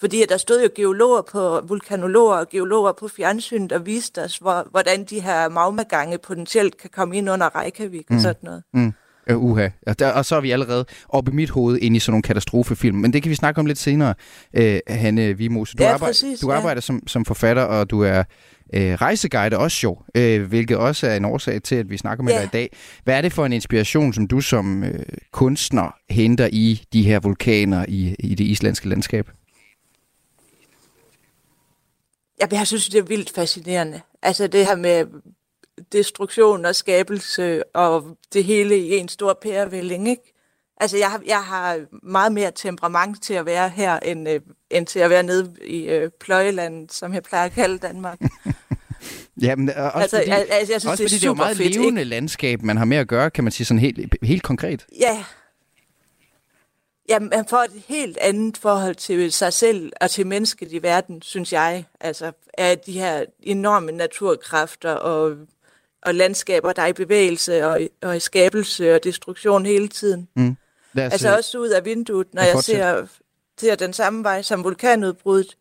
[0.00, 4.36] Fordi at der stod jo geologer på, vulkanologer og geologer på fjernsyn, der viste os,
[4.36, 8.16] hvor, hvordan de her magmagange potentielt kan komme ind under Reykjavik mm.
[8.16, 8.62] og sådan noget.
[8.72, 8.92] Mm.
[9.32, 9.68] Uh, uha.
[9.86, 12.22] Og, der, og så er vi allerede oppe i mit hoved ind i sådan nogle
[12.22, 12.96] katastrofefilm.
[12.96, 14.14] Men det kan vi snakke om lidt senere,
[14.58, 15.76] uh, Hanne Vimose.
[15.76, 16.80] Du, ja, arbejder, præcis, du arbejder ja.
[16.80, 18.18] som, som forfatter, og du er
[18.76, 22.32] uh, rejseguide også jo, uh, hvilket også er en årsag til, at vi snakker med
[22.32, 22.38] ja.
[22.38, 22.76] dig i dag.
[23.04, 24.88] Hvad er det for en inspiration, som du som uh,
[25.32, 29.30] kunstner henter i de her vulkaner i, i det islandske landskab?
[32.50, 34.00] jeg synes, det er vildt fascinerende.
[34.22, 35.06] Altså det her med
[35.92, 40.34] destruktion og skabelse og det hele i en stor pærevælling, ikke?
[40.80, 44.86] Altså, jeg har, jeg har meget mere temperament til at være her, end, øh, end
[44.86, 48.18] til at være nede i øh, pløjelandet, som jeg plejer at kalde Danmark.
[49.42, 51.34] ja, men også altså, fordi, altså, jeg synes, også det er, fordi det er jo
[51.34, 52.10] meget fedt, levende ikke?
[52.10, 54.86] landskab, man har med at gøre, kan man sige sådan helt, helt konkret.
[55.00, 55.24] Ja,
[57.08, 61.22] Ja, man får et helt andet forhold til sig selv og til mennesket i verden,
[61.22, 61.84] synes jeg.
[62.00, 65.36] Altså, af de her enorme naturkræfter og
[66.02, 70.28] og landskaber, der er i bevægelse og, og i skabelse og destruktion hele tiden.
[70.36, 70.56] Mm.
[70.96, 73.06] Altså også ud af vinduet, når jeg, jeg ser,
[73.60, 75.56] ser den samme vej som vulkanudbruddet,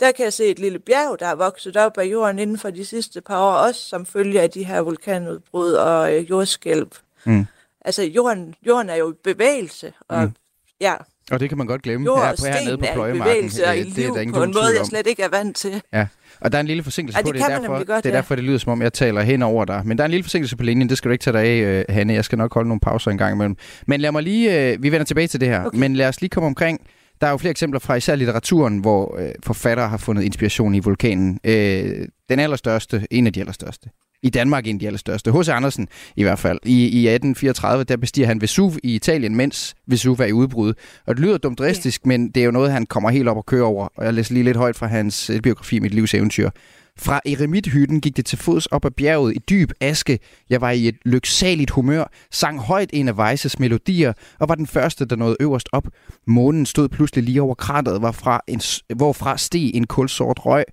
[0.00, 2.70] der kan jeg se et lille bjerg, der er vokset op af jorden inden for
[2.70, 6.86] de sidste par år, også som følge af de her vulkanudbrud og øh, jordskælv.
[7.24, 7.46] Mm.
[7.80, 10.32] Altså jorden, jorden er jo i bevægelse, og mm.
[10.80, 10.94] ja,
[11.30, 13.22] og det kan man godt glemme Jord her, på, hernede på Pløjemarken.
[13.22, 15.56] bevægelse og i liv det er der på en måde, jeg slet ikke er vant
[15.56, 15.82] til.
[15.92, 16.06] Ja,
[16.40, 17.34] og der er en lille forsinkelse ja, på det.
[17.34, 19.64] Det er, derfor, godt, det er derfor, det lyder som om, jeg taler hen over
[19.64, 19.82] dig.
[19.84, 21.84] Men der er en lille forsinkelse på linjen, det skal du ikke tage dig af,
[21.88, 22.12] Hanne.
[22.12, 23.56] Jeg skal nok holde nogle pauser en gang imellem.
[23.86, 25.78] Men lad mig lige, øh, vi vender tilbage til det her, okay.
[25.78, 26.80] men lad os lige komme omkring
[27.20, 30.78] Der er jo flere eksempler fra især litteraturen, hvor øh, forfattere har fundet inspiration i
[30.78, 31.40] vulkanen.
[31.44, 33.88] Øh, den allerstørste, en af de allerstørste,
[34.22, 35.32] i Danmark en af de allerstørste.
[35.32, 35.48] H.C.
[35.48, 36.58] Andersen i hvert fald.
[36.64, 40.74] I, I 1834, der bestiger han Vesuv i Italien, mens Vesuv er i udbrud.
[41.06, 42.08] Og det lyder dumt dristisk, ja.
[42.08, 43.88] men det er jo noget, han kommer helt op og kører over.
[43.96, 46.50] Og jeg læser lige lidt højt fra hans biografi, Mit livs eventyr.
[46.98, 50.18] Fra eremithytten gik det til fods op ad bjerget i dyb aske.
[50.50, 54.66] Jeg var i et lyksaligt humør, sang højt en af Weises melodier og var den
[54.66, 55.88] første, der nåede øverst op.
[56.26, 58.60] Månen stod pludselig lige over krateret, hvorfra, en,
[58.96, 60.64] hvorfra steg en kulsort røg.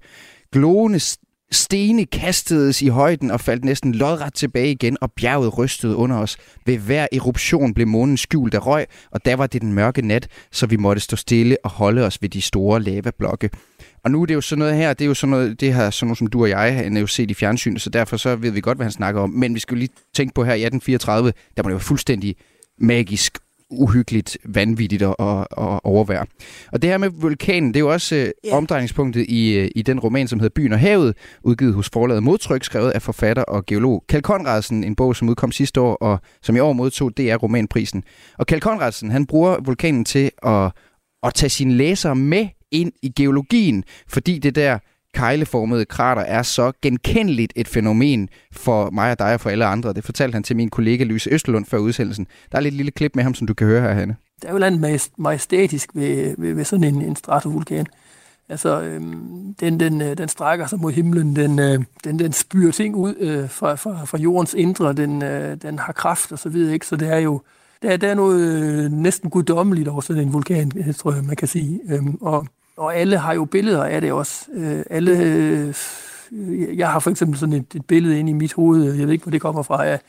[0.51, 0.99] Glående
[1.51, 6.37] Stene kastedes i højden og faldt næsten lodret tilbage igen, og bjerget rystede under os.
[6.65, 10.27] Ved hver eruption blev månen skjult af røg, og der var det den mørke nat,
[10.51, 13.49] så vi måtte stå stille og holde os ved de store lavablokke.
[14.03, 15.89] Og nu er det jo sådan noget her, det er jo sådan noget, det her,
[15.89, 18.51] sådan noget som du og jeg har jo set i fjernsynet, så derfor så ved
[18.51, 19.29] vi godt, hvad han snakker om.
[19.29, 22.35] Men vi skal jo lige tænke på her i 1834, der må det jo fuldstændig
[22.79, 23.37] magisk
[23.77, 26.25] uhyggeligt, vanvittigt at, at, at overvære.
[26.71, 28.31] Og det her med vulkanen, det er jo også yeah.
[28.45, 32.23] Øh, omdrejningspunktet i, øh, i den roman, som hedder Byen og Havet, udgivet hos forlaget
[32.23, 36.19] Modtryk, skrevet af forfatter og geolog Kjell Konradsen, en bog, som udkom sidste år, og
[36.41, 38.03] som i år modtog DR Romanprisen.
[38.37, 40.71] Og Kjell Konradsen, han bruger vulkanen til at,
[41.23, 44.79] at tage sine læsere med ind i geologien, fordi det der
[45.15, 49.93] kejleformede krater er så genkendeligt et fænomen for mig og dig og for alle andre.
[49.93, 52.27] Det fortalte han til min kollega Louise Østlund før udsendelsen.
[52.51, 54.15] Der er lidt lille klip med ham, som du kan høre her, Hanne.
[54.41, 57.85] Der er jo noget majestætisk ved, ved, ved sådan en, en stratovulkan.
[58.49, 62.71] Altså, øhm, den, den, øh, den strækker sig mod himlen, den, øh, den, den spyrer
[62.71, 66.49] ting ud øh, fra, fra, fra jordens indre, den, øh, den har kraft og så
[66.49, 66.87] videre, ikke?
[66.87, 67.41] Så det er jo,
[67.81, 71.47] der, der er noget øh, næsten guddommeligt over sådan en vulkan, tror jeg, man kan
[71.47, 71.79] sige.
[71.89, 74.45] Øhm, og og alle har jo billeder af det også.
[74.53, 75.73] Øh, alle, øh,
[76.77, 79.23] jeg har for eksempel sådan et, et billede inde i mit hoved, jeg ved ikke,
[79.23, 79.99] hvor det kommer fra, af,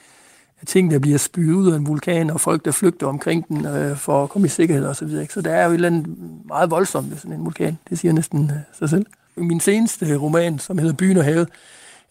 [0.61, 3.66] af ting, der bliver spyet ud af en vulkan, og folk, der flygter omkring den
[3.66, 4.94] øh, for at komme i sikkerhed osv.
[4.94, 5.26] Så, videre.
[5.31, 7.79] så der er jo et eller andet meget voldsomt ved sådan en vulkan.
[7.90, 9.07] Det siger næsten øh, sig selv.
[9.37, 11.48] Min seneste roman, som hedder Byen og Havet,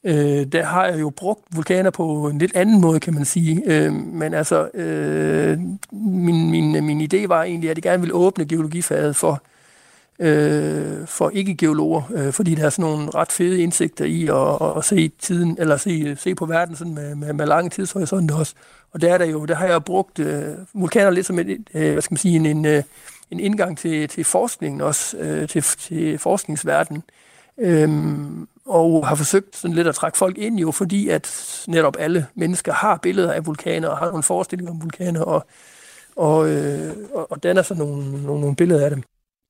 [0.03, 3.63] øh, der har jeg jo brugt vulkaner på en lidt anden måde, kan man sige.
[3.65, 5.59] Øh, men altså, øh,
[5.91, 9.43] min, min, min idé var egentlig, at jeg gerne ville åbne geologifaget for
[10.19, 14.86] øh, for ikke-geologer, øh, fordi der er sådan nogle ret fede indsigter i at, at,
[14.86, 18.54] se tiden, eller se, se på verden sådan med, med, med lange tidshorisonter også.
[18.91, 21.91] Og der er der jo, der har jeg brugt øh, vulkaner lidt som et, øh,
[21.91, 22.84] hvad skal man sige, en, en, øh,
[23.32, 27.04] en indgang til, til forskningen også, øh, til, til forskningsverdenen.
[27.58, 32.28] Øhm, og har forsøgt sådan lidt at trække folk ind jo, fordi at netop alle
[32.36, 35.45] mennesker har billeder af vulkaner og har nogle forestillinger om vulkaner, og,
[36.15, 39.04] og, øh, og, og danner så nogle, nogle, nogle billeder af dem.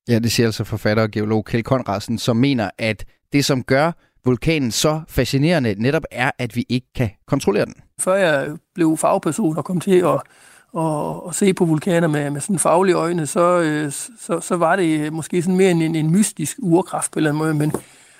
[0.09, 3.91] Ja, det siger altså forfatter og geolog Kjell Konradsen, som mener, at det, som gør
[4.25, 7.75] vulkanen så fascinerende, netop er, at vi ikke kan kontrollere den.
[7.99, 10.21] Før jeg blev fagperson og kom til at,
[10.77, 14.75] at, at se på vulkaner med, med sådan faglige øjne, så, øh, så, så var
[14.75, 17.71] det måske sådan mere en, en mystisk urkraft på en eller anden måde, men,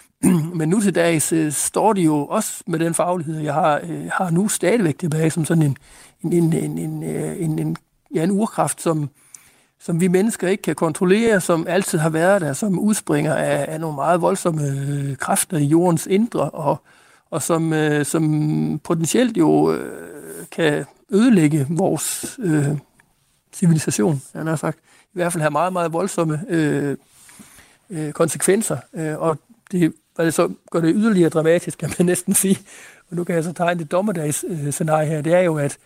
[0.60, 4.10] men nu til dags øh, står de jo også med den faglighed, jeg har, øh,
[4.14, 5.78] har nu stadigvæk tilbage som sådan en,
[6.24, 7.78] en, en, en, en, en, en,
[8.16, 9.10] ja, en urkraft, som,
[9.86, 13.80] som vi mennesker ikke kan kontrollere, som altid har været der, som udspringer af, af
[13.80, 16.82] nogle meget voldsomme øh, kræfter i jordens indre, og,
[17.32, 22.66] og som, øh, som potentielt jo øh, kan ødelægge vores øh,
[23.54, 24.78] civilisation, han har sagt.
[25.04, 26.98] I hvert fald have meget, meget voldsomme øh,
[27.90, 29.38] øh, konsekvenser, øh, og
[29.72, 32.60] det, hvad det så gør det yderligere dramatisk, kan man næsten sige.
[33.10, 35.78] Og nu kan jeg så tegne det dommedags øh, scenarie her, det er jo, at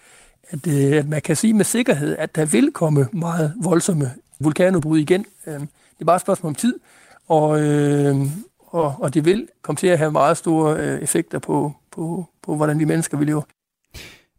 [0.50, 4.98] at, øh, at man kan sige med sikkerhed, at der vil komme meget voldsomme vulkanudbrud
[4.98, 5.26] igen.
[5.48, 6.80] Øh, det er bare et spørgsmål om tid,
[7.28, 8.16] og, øh,
[8.68, 12.56] og, og det vil komme til at have meget store øh, effekter på, på, på,
[12.56, 13.44] hvordan vi mennesker vil leve.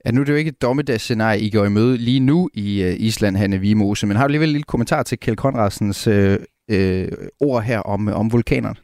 [0.05, 2.83] Ja, nu er det jo ikke et dommedagsscenarie, I går i møde lige nu i
[2.83, 6.38] øh, Island, Hanne Vimose, men har du alligevel en lille kommentar til Kjell Konradsens øh,
[6.70, 7.09] øh,
[7.40, 8.77] ord her om, øh, om vulkanerne?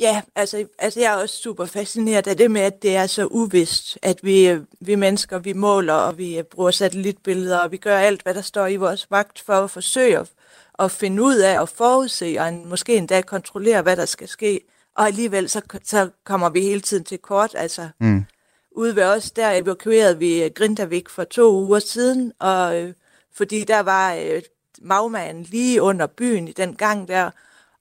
[0.00, 3.26] Ja, altså, altså jeg er også super fascineret af det med, at det er så
[3.26, 8.22] uvist, at vi, vi mennesker, vi måler, og vi bruger satellitbilleder, og vi gør alt,
[8.22, 10.30] hvad der står i vores magt for at forsøge at,
[10.78, 14.60] at finde ud af og forudse, og en, måske endda kontrollere, hvad der skal ske.
[14.96, 17.50] Og alligevel så, så kommer vi hele tiden til kort.
[17.54, 18.24] Altså, mm.
[18.72, 22.94] Ude ved os, der evakuerede vi Grindavik for to uger siden, og øh,
[23.34, 24.42] fordi der var øh,
[24.82, 27.30] magmaen lige under byen i den gang der,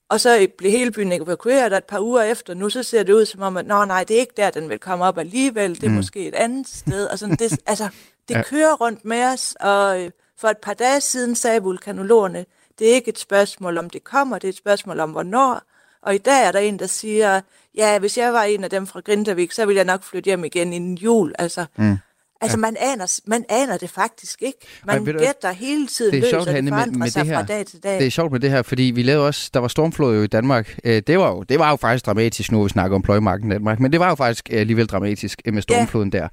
[0.10, 3.14] og så blev hele byen evakueret, og et par uger efter, nu så ser det
[3.14, 5.76] ud som om, at Nå, nej, det er ikke der, den vil komme op alligevel,
[5.76, 5.96] det er mm.
[5.96, 7.08] måske et andet sted.
[7.08, 7.90] Og sådan, det, altså,
[8.28, 8.44] det ja.
[8.44, 12.46] kører rundt med os, og øh, for et par dage siden sagde vulkanologerne,
[12.80, 15.62] det er ikke et spørgsmål om det kommer, det er et spørgsmål om hvornår.
[16.02, 17.42] Og i dag er der en, der siger,
[17.76, 20.44] ja, hvis jeg var en af dem fra Grindavik, så ville jeg nok flytte hjem
[20.44, 21.34] igen inden jul.
[21.40, 21.98] Altså, mm.
[22.42, 22.62] Altså, ja.
[22.62, 24.58] man, aner, man aner det faktisk ikke.
[24.88, 27.10] Man Ej, gætter hele tiden det er løs, sjovt, og det Hanne, med- forandrer med
[27.10, 27.38] sig det her.
[27.40, 27.98] fra dag til dag.
[28.00, 30.28] Det er sjovt med det her, fordi vi lavede også, der var stormflod jo i
[30.28, 30.80] Danmark.
[30.84, 33.54] Øh, Det var jo, det var jo faktisk dramatisk, nu vi snakker om pløjemarken i
[33.54, 36.28] Danmark, men det var jo faktisk øh, alligevel dramatisk øh, med stormfloden der.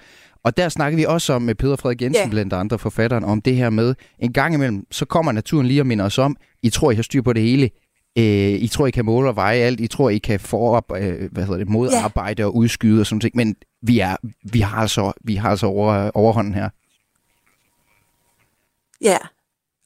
[0.45, 2.31] Og der snakkede vi også om med Peter Frederik Jensen, Ja.
[2.31, 5.87] blandt andre forfatteren, om det her med, en gang imellem, så kommer naturen lige og
[5.87, 7.71] minder os om, I tror, I har styr på det hele.
[8.19, 8.25] Øh,
[8.63, 9.81] I tror, I kan måle og veje alt.
[9.81, 13.37] I tror, I kan forop, øh, hvad hedder det, modarbejde og udskyde og sådan ting.
[13.37, 13.55] Men
[13.87, 14.17] vi, er,
[14.53, 16.69] vi har altså, vi har altså over, overhånden her.
[19.01, 19.19] Ja,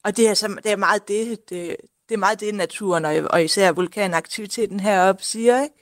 [0.05, 1.77] og det er, så, det er meget det, det,
[2.09, 5.75] det er meget det, naturen og, og især vulkanaktiviteten heroppe siger, ikke?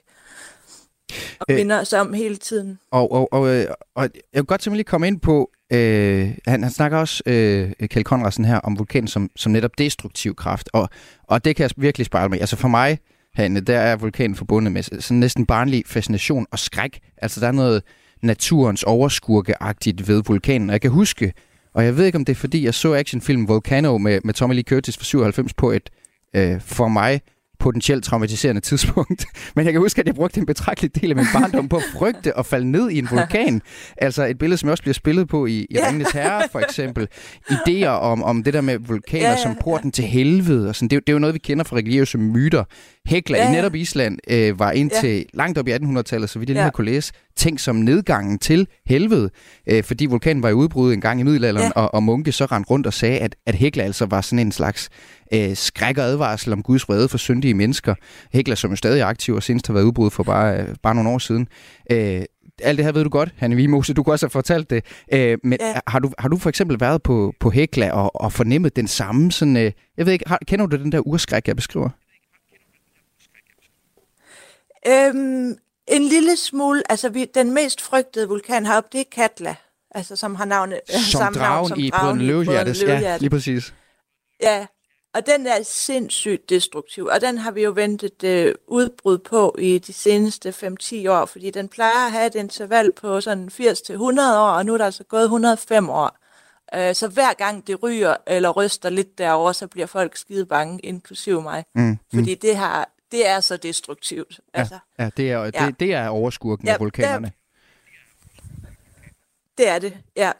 [1.39, 1.55] Og Øh.
[1.55, 2.79] minder os om hele tiden.
[2.91, 6.63] Og, og, og, øh, og jeg vil godt simpelthen lige komme ind på, øh, han,
[6.63, 10.89] han snakker også, øh, Kjeld Conradsen her, om vulkanen som, som netop destruktiv kraft, og,
[11.23, 12.39] og det kan jeg virkelig spejle mig.
[12.39, 12.99] Altså for mig,
[13.33, 16.99] Hanne, der er vulkanen forbundet med sådan næsten barnlig fascination og skræk.
[17.17, 17.83] Altså der er noget
[18.21, 21.33] naturens overskurkeagtigt ved vulkanen, og jeg kan huske,
[21.73, 24.53] og jeg ved ikke om det er fordi, jeg så actionfilmen Volcano med, med Tommy
[24.53, 25.89] Lee Curtis fra 97 på et,
[26.35, 27.21] øh, for mig,
[27.59, 29.25] potentielt traumatiserende tidspunkt.
[29.55, 31.83] Men jeg kan huske, at jeg brugte en betragtelig del af min barndom på at
[31.93, 33.61] frygte og falde ned i en vulkan.
[33.97, 35.77] Altså et billede, som også bliver spillet på i, i.
[35.87, 37.07] Ringenes Herre, for eksempel.
[37.51, 40.69] Idéer om, om det der med vulkaner Ja, som porten til helvede.
[40.69, 40.87] Og sådan.
[40.87, 42.63] Det, er det er jo noget, vi kender fra religiøse myter.
[43.05, 43.51] Hekla Ja, i ja.
[43.55, 45.23] netop Island øh, var indtil Ja.
[45.33, 46.63] langt op i 1800-tallet, så vidt jeg lige Ja.
[46.63, 49.29] har kunne læse, tænkt som nedgangen til helvede.
[49.69, 51.81] Øh, fordi vulkanen var i udbrud en gang i middelalderen, Ja.
[51.81, 54.51] og, og munke så rendte rundt og sagde, at, at Hekla altså var sådan en
[54.51, 54.89] slags
[55.33, 57.95] øh, skræk og advarsel om Guds vrede for syndige mennesker.
[58.33, 60.95] Hekla, som jo stadig er aktiv og senest har været udbrud for bare, øh, bare
[60.95, 61.47] nogle år siden.
[61.91, 62.21] Øh,
[62.61, 63.93] alt det her ved du godt, Hanne Vimose.
[63.93, 64.85] Du kunne også have fortalt det.
[65.13, 65.79] Øh, men Ja.
[65.87, 69.31] har, du, har du for eksempel været på, på Hekla og, og fornemmet den samme
[69.31, 69.57] sådan...
[69.57, 71.89] Øh, jeg ved ikke, har, kender du den der urskræk, jeg beskriver?
[74.87, 75.55] Øhm,
[75.87, 79.55] en lille smule, altså vi, den mest frygtede vulkan heroppe, det er Katla.
[79.91, 82.83] Altså som har navnet, Som samme navn dragen i Brøden Løvehjertes.
[82.83, 83.73] Ja, lige præcis.
[84.43, 84.65] Ja,
[85.13, 89.77] og den er sindssygt destruktiv, og den har vi jo ventet øh, udbrud på i
[89.79, 94.49] de seneste 5-10 år, fordi den plejer at have et interval på sådan 80-100 år,
[94.49, 96.17] og nu er der altså gået 105 år.
[96.75, 100.79] Øh, så hver gang det ryger eller ryster lidt derover, så bliver folk skide bange,
[100.79, 101.65] inklusive mig.
[101.75, 104.39] Mm, Fordi det, har, det er så destruktivt.
[104.53, 105.49] Altså, Ja, det er, Ja.
[105.65, 107.31] det, det er overskurken Ja, af vulkanerne.
[109.57, 110.31] Det er det, ja.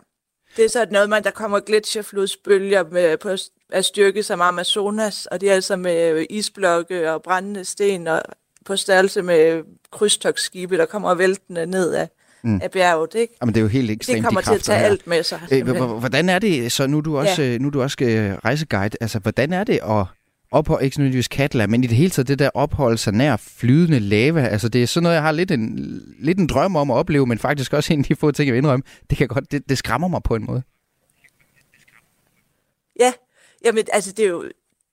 [0.58, 3.30] Det er sådan noget, man, der kommer gletsjerflodsbølger med, på,
[3.74, 8.22] af styrke som Amazonas, og det er altså med isblokke og brændende sten og
[8.66, 12.10] på størrelse med krydstogsskibe, der kommer væltende ned af,
[12.44, 12.60] Mm.
[12.64, 13.16] af bjerget.
[13.16, 13.34] Ikke?
[13.42, 14.86] Jamen, det er jo helt ekstremt, Det kommer de til at tage her.
[14.86, 15.42] alt med sig.
[15.52, 17.58] Øh, hvordan er det, så nu er du også, ja.
[17.58, 20.06] nu er du også øh, rejseguide, altså hvordan er det at
[20.52, 24.00] opholde, ikke nødvendigvis Katla, men i det hele taget det der opholde sig nær flydende
[24.00, 25.80] lava, altså det er sådan noget, jeg har lidt en,
[26.20, 28.54] lidt en drøm om at opleve, men faktisk også en af de få ting, jeg
[28.54, 30.62] vil indrømme, det, kan godt, det, det skræmmer mig på en måde.
[33.64, 34.44] Ja, jamen altså det er jo,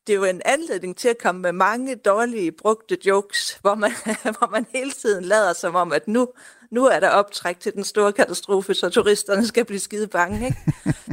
[0.07, 3.91] det er jo en anledning til at komme med mange dårlige brugte jokes, hvor man,
[4.39, 6.29] hvor man hele tiden lader som om, at nu,
[6.71, 10.47] nu er der optræk til den store katastrofe, så turisterne skal blive skide bange.
[10.47, 10.59] Ikke?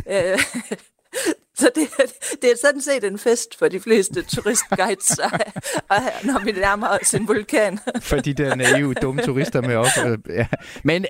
[0.09, 0.39] Øh,
[1.57, 1.87] så det,
[2.41, 5.31] det er sådan set en fest for de fleste turistguides, og,
[5.89, 7.79] og når vi nærmer os en vulkan.
[8.01, 9.87] For de der naive, dumme turister med op.
[10.05, 10.47] øh, Ja.
[10.83, 11.05] Men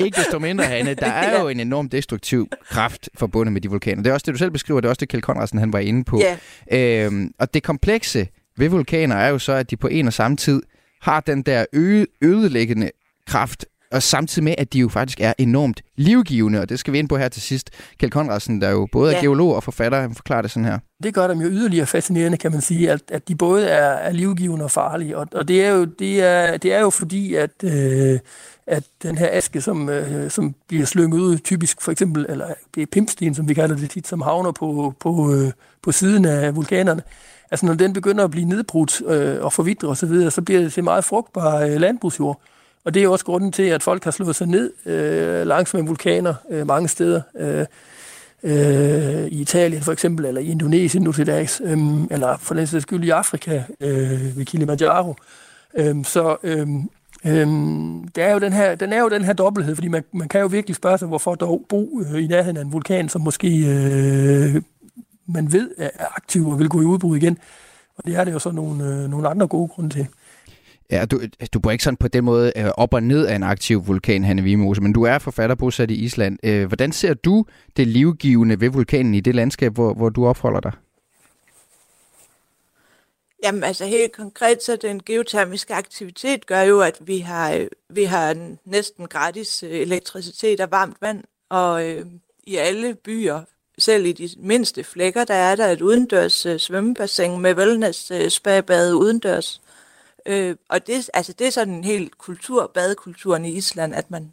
[0.00, 1.40] øh, ikke desto mindre, Hanne, der er Ja.
[1.40, 4.02] jo en enorm destruktiv kraft forbundet med de vulkaner.
[4.02, 5.78] Det er også det, du selv beskriver, det er også det, Kjeld Conradsen han var
[5.78, 6.22] inde på.
[6.70, 7.04] Ja.
[7.06, 10.36] Øhm, og det komplekse ved vulkaner er jo så, at de på en og samme
[10.36, 10.62] tid
[11.02, 12.90] har den der øde, ødelæggende
[13.26, 16.98] kraft, og samtidig med, at de jo faktisk er enormt livgivende, og det skal vi
[16.98, 17.70] ind på her til sidst.
[17.98, 19.22] Kjeld Conradsen, der er jo både er Ja.
[19.22, 20.78] geolog og forfatter, han forklarer det sådan her.
[21.02, 24.12] Det gør dem jo yderligere fascinerende, kan man sige, at, at de både er, er
[24.12, 25.18] livgivende og farlige.
[25.18, 28.18] Og, og det, er jo, det, er, det er jo fordi, at, øh,
[28.66, 32.82] at den her aske, som, øh, som bliver slynget ud, typisk for eksempel, eller det
[32.82, 36.56] er pimpsten, som vi kalder det tit, som havner på, på, øh, på siden af
[36.56, 37.02] vulkanerne,
[37.50, 40.60] altså når den begynder at blive nedbrudt øh, og forvidre osv., så, videre, så bliver
[40.60, 42.40] det til meget frugtbar øh, landbrugsjord.
[42.84, 45.82] Og det er også grunden til, at folk har slået sig ned øh, langs med
[45.82, 47.20] vulkaner øh, mange steder.
[47.38, 47.66] Øh,
[48.42, 51.78] øh, i Italien for eksempel, eller i Indonesien nu til dags, øh,
[52.10, 55.14] eller for den sags skyld i Afrika øh, ved Kilimanjaro.
[55.74, 56.68] Øh, så øh,
[57.26, 57.46] øh,
[58.14, 60.40] der er jo den her, den er jo den her dobbelthed, fordi man, man kan
[60.40, 63.48] jo virkelig spørge sig, hvorfor dog bo øh, i nærheden af en vulkan, som måske
[63.48, 64.62] øh,
[65.26, 67.38] man ved er aktiv og vil gå i udbrud igen.
[67.96, 70.06] Og det er det jo så nogle, øh, nogle andre gode grunde til.
[70.90, 71.20] Ja, du,
[71.54, 74.24] du bor ikke sådan på den måde øh, op og ned af en aktiv vulkan,
[74.24, 76.38] Hanne Vimose, men du er forfatter bosat i Island.
[76.42, 77.46] Øh, hvordan ser du
[77.76, 80.72] det livgivende ved vulkanen i det landskab, hvor, hvor du opholder dig?
[83.44, 88.04] Jamen altså helt konkret, så den geotermiske aktivitet gør jo, at vi har, øh, vi
[88.04, 92.06] har næsten gratis øh, elektricitet og varmt vand, og, øh,
[92.46, 93.40] i alle byer,
[93.78, 98.30] selv i de mindste flækker, der er der et udendørs øh, svømmebassin med wellness øh,
[98.30, 99.60] spabade udendørs.
[100.26, 104.32] Øh, og det, altså det er sådan en helt kultur, badekulturen i Island, at man,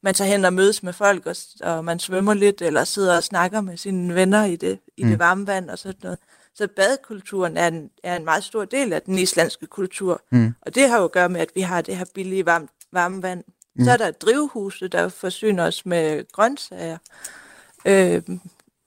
[0.00, 3.24] man tager hen og mødes med folk, og, og man svømmer lidt, eller sidder og
[3.24, 5.10] snakker med sine venner i det, i mm.
[5.10, 6.18] det varme vand og sådan noget.
[6.54, 10.22] Så badekulturen er en, er en meget stor del af den islandske kultur.
[10.30, 10.54] Mm.
[10.60, 13.22] Og det har jo at gøre med, at vi har det her billige varme, varme
[13.22, 13.44] vand.
[13.76, 13.84] Mm.
[13.84, 16.98] Så er der drivhuse, der forsyner os med grøntsager.
[17.84, 18.22] Øh,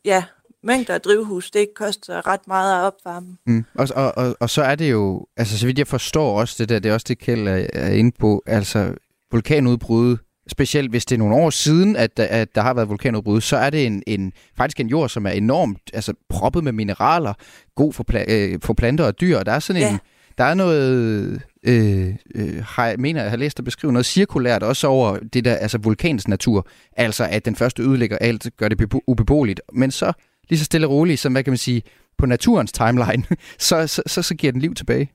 [0.05, 0.23] ja,
[0.63, 3.37] mængder af drivhus, det koster ret meget at opvarme.
[3.45, 3.65] Mm.
[3.75, 6.69] Og, og, og, og så er det jo, altså så vidt jeg forstår også det
[6.69, 8.93] der, det er også det Kjeld er, er inde på, altså
[9.31, 10.17] vulkanudbrud,
[10.49, 13.69] specielt hvis det er nogle år siden, at, at der har været vulkanudbrud, så er
[13.69, 17.33] det en, en, faktisk en jord, som er enormt altså, proppet med mineraler,
[17.75, 19.91] god for, pla- øh, for planter og dyr, og der er sådan ja.
[19.91, 19.99] en,
[20.37, 24.63] der er noget, øh, øh, har, jeg mener jeg har læst og beskrive noget cirkulært
[24.63, 26.67] også over det der, altså vulkanens natur,
[26.97, 30.13] altså at den første ødelægger alt, gør det ubeboeligt, men så
[30.49, 31.83] lige så stille og roligt, som hvad kan man sige,
[32.17, 33.23] på naturens timeline,
[33.60, 35.12] så, så, så, så giver den liv tilbage.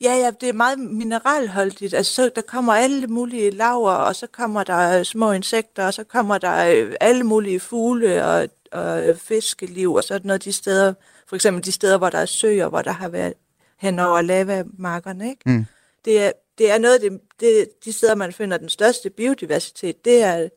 [0.00, 1.94] Ja, ja, det er meget mineralholdigt.
[1.94, 6.04] Altså, så der kommer alle mulige laver, og så kommer der små insekter, og så
[6.04, 10.94] kommer der øh, alle mulige fugle og, og fiskeliv og sådan noget de steder.
[11.26, 13.34] For eksempel de steder, hvor der er søer, hvor der har været
[13.78, 15.42] hen over lavamarkerne, ikke?
[15.46, 15.64] Mm.
[16.04, 20.04] Det, er, det er noget af det, det, de steder, man finder den største biodiversitet,
[20.04, 20.48] det er,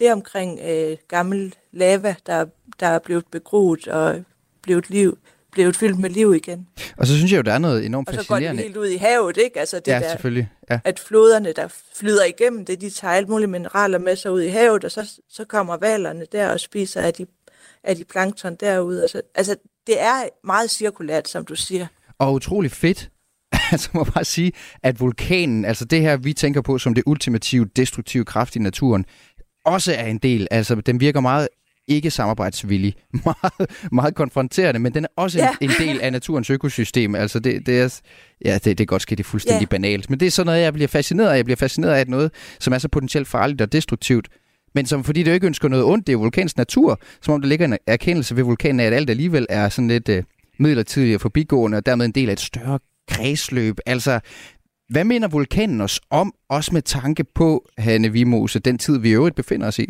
[0.00, 2.46] det er omkring øh, gammel lava, der,
[2.80, 4.24] der er blevet begroet og
[4.62, 5.18] blevet liv,
[5.52, 6.68] blevet fyldt med liv igen.
[6.96, 8.34] Og så synes jeg jo, der er noget enormt fascinerende.
[8.34, 9.60] Og så går det helt ud i havet, ikke?
[9.60, 10.48] Altså det ja, der, selvfølgelig.
[10.70, 10.80] Ja.
[10.84, 14.48] At floderne, der flyder igennem det, de tager alle mulige mineraler med sig ud i
[14.48, 17.26] havet, og så, så kommer valerne der og spiser af de,
[17.84, 19.02] af de plankton derude.
[19.02, 21.86] Altså, altså, det er meget cirkulært, som du siger.
[22.18, 23.10] Og utrolig fedt,
[23.72, 27.64] altså må bare sige, at vulkanen, altså det her, vi tænker på som det ultimative
[27.76, 29.04] destruktive kraft i naturen,
[29.64, 30.48] også er en del.
[30.50, 31.48] Altså, den virker meget
[31.88, 32.94] ikke samarbejdsvillig,
[33.24, 35.48] meget, meget konfronterende, men den er også ja.
[35.60, 37.14] en, en del af naturens økosystem.
[37.14, 38.00] Altså det, det er,
[38.44, 39.66] ja, det, det er godt ske, det er fuldstændig ja.
[39.66, 41.36] banalt, men det er sådan noget, jeg bliver fascineret af.
[41.36, 44.28] Jeg bliver fascineret af, at noget, som er så potentielt farligt og destruktivt,
[44.74, 47.48] men som fordi det ikke ønsker noget ondt, det er vulkans natur, som om der
[47.48, 50.16] ligger en erkendelse ved vulkanen af, at alt alligevel er sådan lidt uh,
[50.58, 53.78] midlertidigt og forbigående, og dermed en del af et større kredsløb.
[53.86, 54.20] Altså,
[54.88, 59.12] hvad mener vulkanen os om, også med tanke på, Hanne Vimose, den tid, vi i
[59.12, 59.86] øvrigt befinder os i?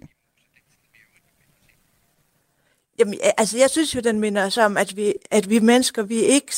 [2.98, 6.16] Jamen, altså, jeg synes jo, den minder os om, at vi, at vi mennesker, vi
[6.16, 6.52] ikke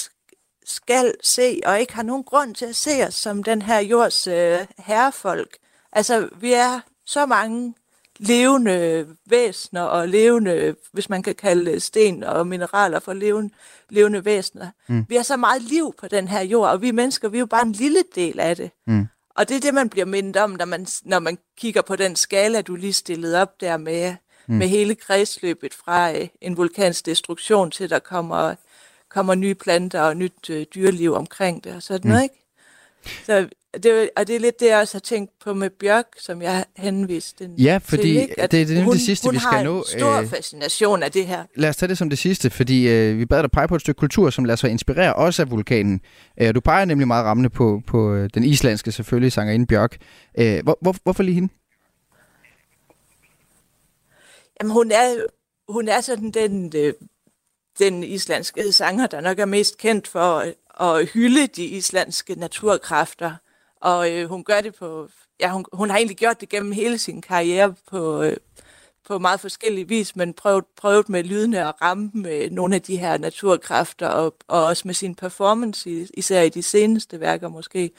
[0.64, 4.26] skal se, og ikke har nogen grund til at se os som den her jords
[4.26, 5.56] øh, herrefolk.
[5.92, 7.74] Altså, vi er så mange
[8.18, 13.54] levende væsener og levende, hvis man kan kalde sten og mineraler for levende,
[13.90, 14.70] levende væsener.
[14.88, 15.06] Mm.
[15.08, 17.46] Vi har så meget liv på den her jord, og vi mennesker, vi er jo
[17.46, 18.70] bare en lille del af det.
[18.86, 19.06] Mm.
[19.30, 22.16] Og det er det, man bliver mindet om, når man, når man kigger på den
[22.16, 24.14] skala, du lige stillede op der med,
[24.48, 24.54] mm.
[24.54, 28.54] med hele kredsløbet fra øh, en vulkans destruktion til, der kommer,
[29.08, 32.08] kommer nye planter og nyt øh, dyreliv omkring det og sådan mm.
[32.08, 32.34] noget, ikke?
[33.26, 36.42] Så det, og det er lidt det, jeg også har tænkt på med Bjørk, som
[36.42, 38.40] jeg henviste den Ja, fordi til, ikke?
[38.40, 39.70] At det, det er hun, det sidste, vi skal nå.
[39.70, 41.44] Hun har en stor øh, fascination af det her.
[41.56, 43.80] Lad os tage det som det sidste, fordi øh, vi bad dig pege på et
[43.80, 46.00] stykke kultur, som lader sig inspirere også af vulkanen.
[46.40, 49.96] Øh, du peger nemlig meget rammende på, på øh, den islandske selvfølgelig, sangerinde Bjørk.
[50.38, 51.48] Øh, hvor, hvor, hvorfor lige hende?
[54.60, 55.26] Jamen, hun er,
[55.68, 56.94] hun er sådan den, øh,
[57.78, 63.34] den islandske sanger, der nok er mest kendt for øh, at hylde de islandske naturkræfter.
[63.80, 65.08] Og øh, hun gør det på,
[65.40, 68.36] ja, hun, hun har egentlig gjort det gennem hele sin karriere på, øh,
[69.06, 72.96] på meget forskellige vis, men prøvet, prøvet med lydene at ramme med nogle af de
[72.96, 77.90] her naturkræfter, og, og også med sin performance, især i de seneste værker måske.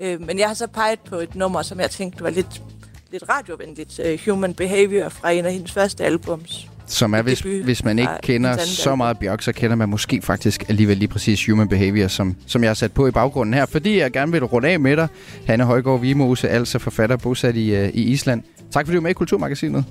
[0.00, 2.62] Øh, men jeg har så peget på et nummer, som jeg tænkte var lidt,
[3.12, 6.68] lidt radiovenligt, uh, Human Behavior fra en af hendes første albums.
[6.86, 10.68] Som er, hvis, hvis man ikke kender så meget Bjørk, så kender man måske faktisk
[10.68, 13.98] alligevel lige præcis Human Behavior, som, som jeg har sat på i baggrunden her, fordi
[13.98, 15.08] jeg gerne vil runde af med dig.
[15.46, 18.42] Hanne Højgaard Vimose, altså forfatter bosat i, uh, i Island.
[18.70, 19.84] Tak fordi du var med i Kulturmagasinet.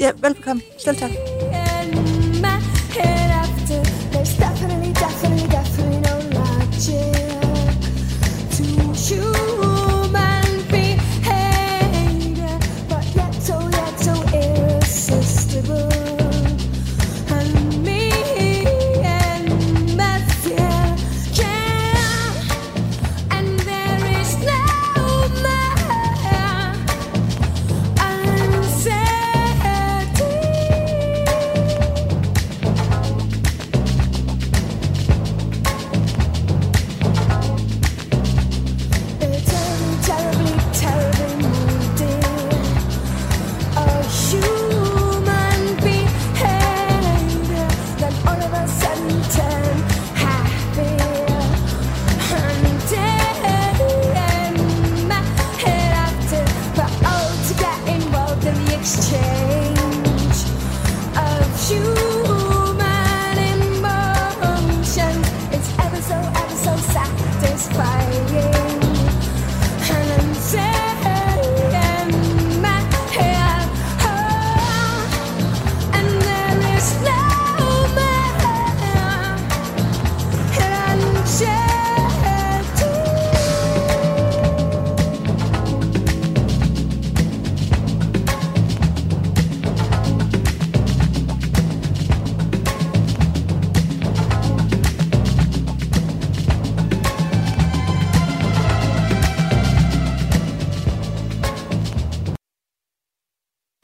[0.00, 0.62] Ja, velkommen.
[0.84, 1.10] Selv tak.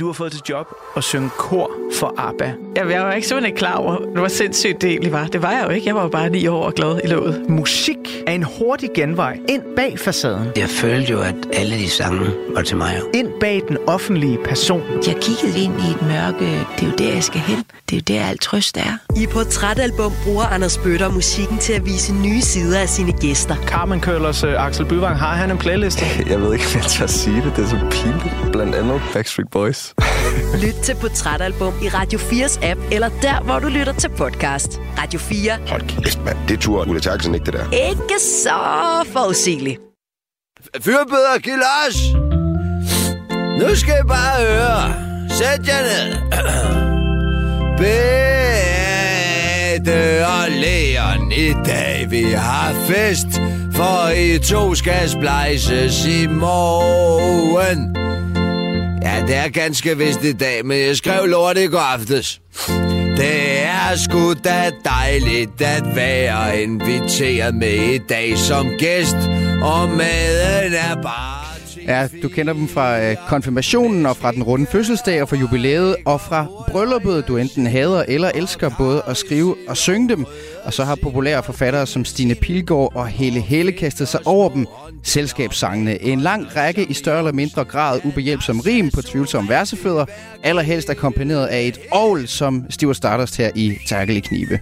[0.07, 2.53] Du har fået til job at synge kor for ABBA.
[2.77, 5.27] Jamen, jeg var ikke simpelthen ikke klar over, hvor sindssygt det egentlig var.
[5.27, 5.87] Det var jeg jo ikke.
[5.87, 7.51] Jeg var jo bare ni år og glad i låget.
[7.51, 8.06] Musik
[8.37, 10.49] en hurtig genvej ind bag facaden.
[10.57, 13.01] Jeg følte jo, at alle de sange var til mig.
[13.15, 14.83] Ind bag den offentlige person.
[15.07, 16.45] Jeg kiggede ind i et mørke.
[16.77, 17.65] Det er jo der, jeg skal hen.
[17.91, 18.99] Det er jo der, alt trøst er.
[19.17, 23.57] I Portrætalbum bruger Anders Bøtter musikken til at vise nye sider af sine gæster.
[23.57, 26.05] Carmen Køllers uh, Axel Byvang, har han en playliste?
[26.31, 27.53] Jeg ved ikke, hvad jeg tør sige det.
[27.57, 28.53] Det er så pinligt.
[28.53, 29.95] Blandt andet Backstreet Boys.
[30.63, 34.81] Lyt til Portrætalbum i Radio 4's app, eller der, hvor du lytter til podcast.
[34.99, 35.53] Radio 4.
[35.69, 36.37] Hold kæft, mand.
[36.49, 37.71] Det tror Ulla Terkelsen ikke, det der.
[37.91, 38.59] Ikke så
[39.13, 39.81] forudsigeligt.
[40.81, 41.97] Fyrbøder, giv los!
[43.61, 44.95] Nu skal I bare høre.
[45.31, 46.17] Sæt jer ned.
[49.77, 53.27] Bede og Leon i dag, vi har fest,
[53.75, 57.97] for I to skal splejses i morgen.
[59.07, 62.41] Ja, det er ganske vist i dag, men jeg skrev lort i går aftes.
[63.17, 69.17] Det er sgu da dejligt at være inviteret med i dag som gæst,
[69.63, 71.46] og maden er bare...
[71.87, 75.97] Ja, du kender dem fra øh, konfirmationen og fra den runde fødselsdag og fra jubilæet
[76.05, 77.29] og fra brylluppet.
[77.29, 80.27] Du enten hader eller elsker både at skrive og synge dem.
[80.65, 84.67] Og så har populære forfattere som Stine Pilgaard og Helle Helle kastet sig over dem.
[85.03, 86.03] Selskabssangene.
[86.03, 90.05] En lang række i større eller mindre grad ubehjælpsom rim på tvivlsomme versefødder.
[90.43, 94.61] Allerhelst akkompagneret af et ovl, som stiver Stardust her i Tærkel i Knibe.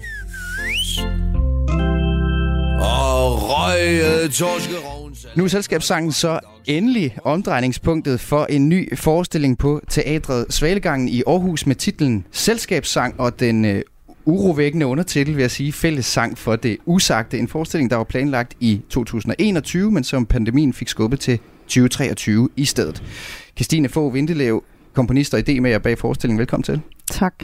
[2.80, 5.03] Og røget torskerov.
[5.36, 11.66] Nu er selskabssangen så endelig omdrejningspunktet for en ny forestilling på Teatret Svalegangen i Aarhus
[11.66, 13.82] med titlen Selskabssang og den øh,
[14.24, 17.38] urovækkende undertitel, vil jeg sige, Fælles sang for det usagte.
[17.38, 22.64] En forestilling, der var planlagt i 2021, men som pandemien fik skubbet til 2023 i
[22.64, 23.02] stedet.
[23.56, 26.38] Christine Fogh Vindelev, komponist og idémager bag forestillingen.
[26.38, 26.80] Velkommen til.
[27.10, 27.34] Tak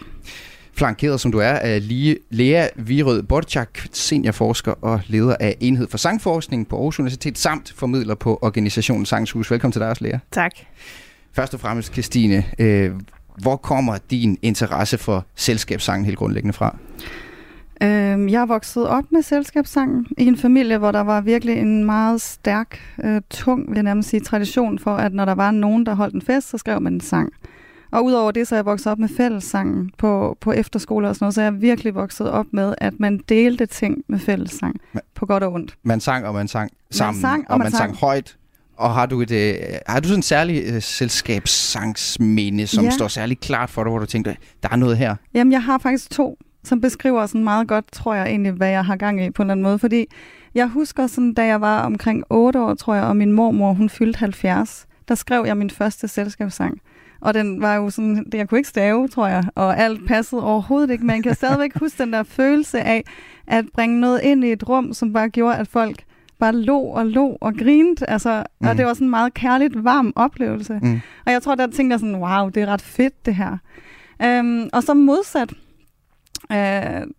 [0.80, 5.98] flankeret som du er af lige Lea Virød Borchak, seniorforsker og leder af Enhed for
[5.98, 9.50] Sangforskning på Aarhus Universitet, samt formidler på organisationen Sangshus.
[9.50, 10.18] Velkommen til dig også, Lea.
[10.30, 10.52] Tak.
[11.32, 12.90] Først og fremmest, Christine, øh,
[13.42, 16.76] hvor kommer din interesse for selskabssangen helt grundlæggende fra?
[17.82, 22.20] Øhm, jeg vokset op med selskabssangen i en familie, hvor der var virkelig en meget
[22.20, 25.94] stærk, øh, tung, vil jeg nærmest sige, tradition for, at når der var nogen, der
[25.94, 27.32] holdt en fest, så skrev man en sang.
[27.92, 31.24] Og udover det, så er jeg vokset op med fællessangen på, på efterskole og sådan
[31.24, 35.02] noget, så jeg er virkelig vokset op med, at man delte ting med fællessang, man,
[35.14, 35.76] på godt og ondt.
[35.82, 37.80] Man sang, og man sang sammen, man sang, og, og man, man sang.
[37.80, 38.36] sang højt.
[38.76, 39.54] Og har du, et, øh,
[39.86, 42.90] har du sådan en særlig øh, selskabssangsminde, som ja.
[42.90, 45.16] står særlig klart for dig, hvor du tænkte, der er noget her?
[45.34, 48.84] Jamen, jeg har faktisk to, som beskriver sådan meget godt, tror jeg egentlig, hvad jeg
[48.84, 49.78] har gang i på en eller anden måde.
[49.78, 50.06] Fordi
[50.54, 53.88] jeg husker sådan, da jeg var omkring 8 år, tror jeg, og min mormor, hun
[53.88, 56.80] fyldte 70, der skrev jeg min første selskabssang.
[57.20, 60.90] Og den var jo sådan, jeg kunne ikke stave, tror jeg, og alt passede overhovedet
[60.90, 61.12] ikke.
[61.12, 63.04] Jeg kan stadigvæk huske den der følelse af
[63.46, 66.04] at bringe noget ind i et rum, som bare gjorde, at folk
[66.38, 68.10] bare lå og lå og grinte.
[68.10, 68.68] Altså, mm.
[68.68, 70.78] Og det var sådan en meget kærligt, varm oplevelse.
[70.82, 71.00] Mm.
[71.26, 73.58] Og jeg tror, der tænkte jeg sådan, wow, det er ret fedt det her.
[74.40, 75.52] Um, og så modsat,
[76.50, 76.56] uh,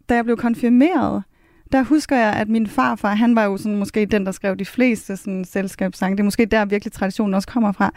[0.09, 1.23] da jeg blev konfirmeret,
[1.71, 4.65] der husker jeg, at min farfar, han var jo sådan måske den, der skrev de
[4.65, 6.15] fleste sådan, selskabssange.
[6.17, 7.93] Det er måske der virkelig traditionen også kommer fra.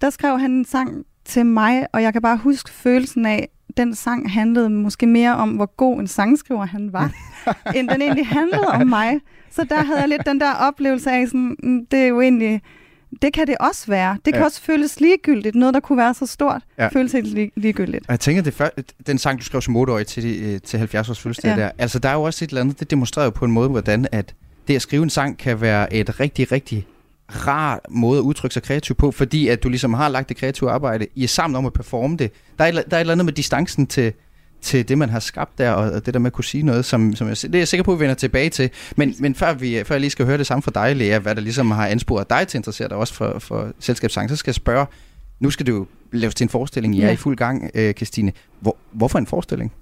[0.00, 3.94] Der skrev han en sang til mig, og jeg kan bare huske følelsen af, den
[3.94, 7.12] sang handlede måske mere om, hvor god en sangskriver han var,
[7.76, 9.20] end den egentlig handlede om mig.
[9.50, 12.62] Så der havde jeg lidt den der oplevelse af, sådan, mm, det er jo egentlig,
[13.22, 14.16] det kan det også være.
[14.24, 14.44] Det kan ja.
[14.44, 15.54] også føles ligegyldigt.
[15.54, 16.88] Noget, der kunne være så stort, ja.
[16.88, 18.04] føles helt lig- ligegyldigt.
[18.08, 18.68] Og jeg tænker, det før,
[19.06, 21.62] den sang, du skrev som 8 til, øh, til 70 års fødselsdag ja.
[21.62, 23.68] der, altså der er jo også et eller andet, det demonstrerer jo på en måde,
[23.68, 24.34] hvordan at
[24.68, 26.86] det at skrive en sang kan være et rigtig, rigtig
[27.34, 30.70] rar måde at udtrykke sig kreativt på, fordi at du ligesom har lagt det kreative
[30.70, 32.30] arbejde, I sammen om at performe det.
[32.58, 34.12] Der er, der er et eller andet med distancen til,
[34.62, 37.16] til det, man har skabt der, og det der med at kunne sige noget, som,
[37.16, 38.70] som jeg, det er jeg sikker på, at vi vender tilbage til.
[38.96, 41.34] Men, men før, vi, før jeg lige skal høre det samme fra dig, Lea, hvad
[41.34, 44.50] der ligesom har ansporet dig til at interessere dig også for, for selskabssang, så skal
[44.50, 44.86] jeg spørge,
[45.40, 47.06] nu skal du jo laves til en forestilling, I ja.
[47.06, 48.32] er i fuld gang, øh, Christine.
[48.60, 49.72] Hvor, hvorfor en forestilling?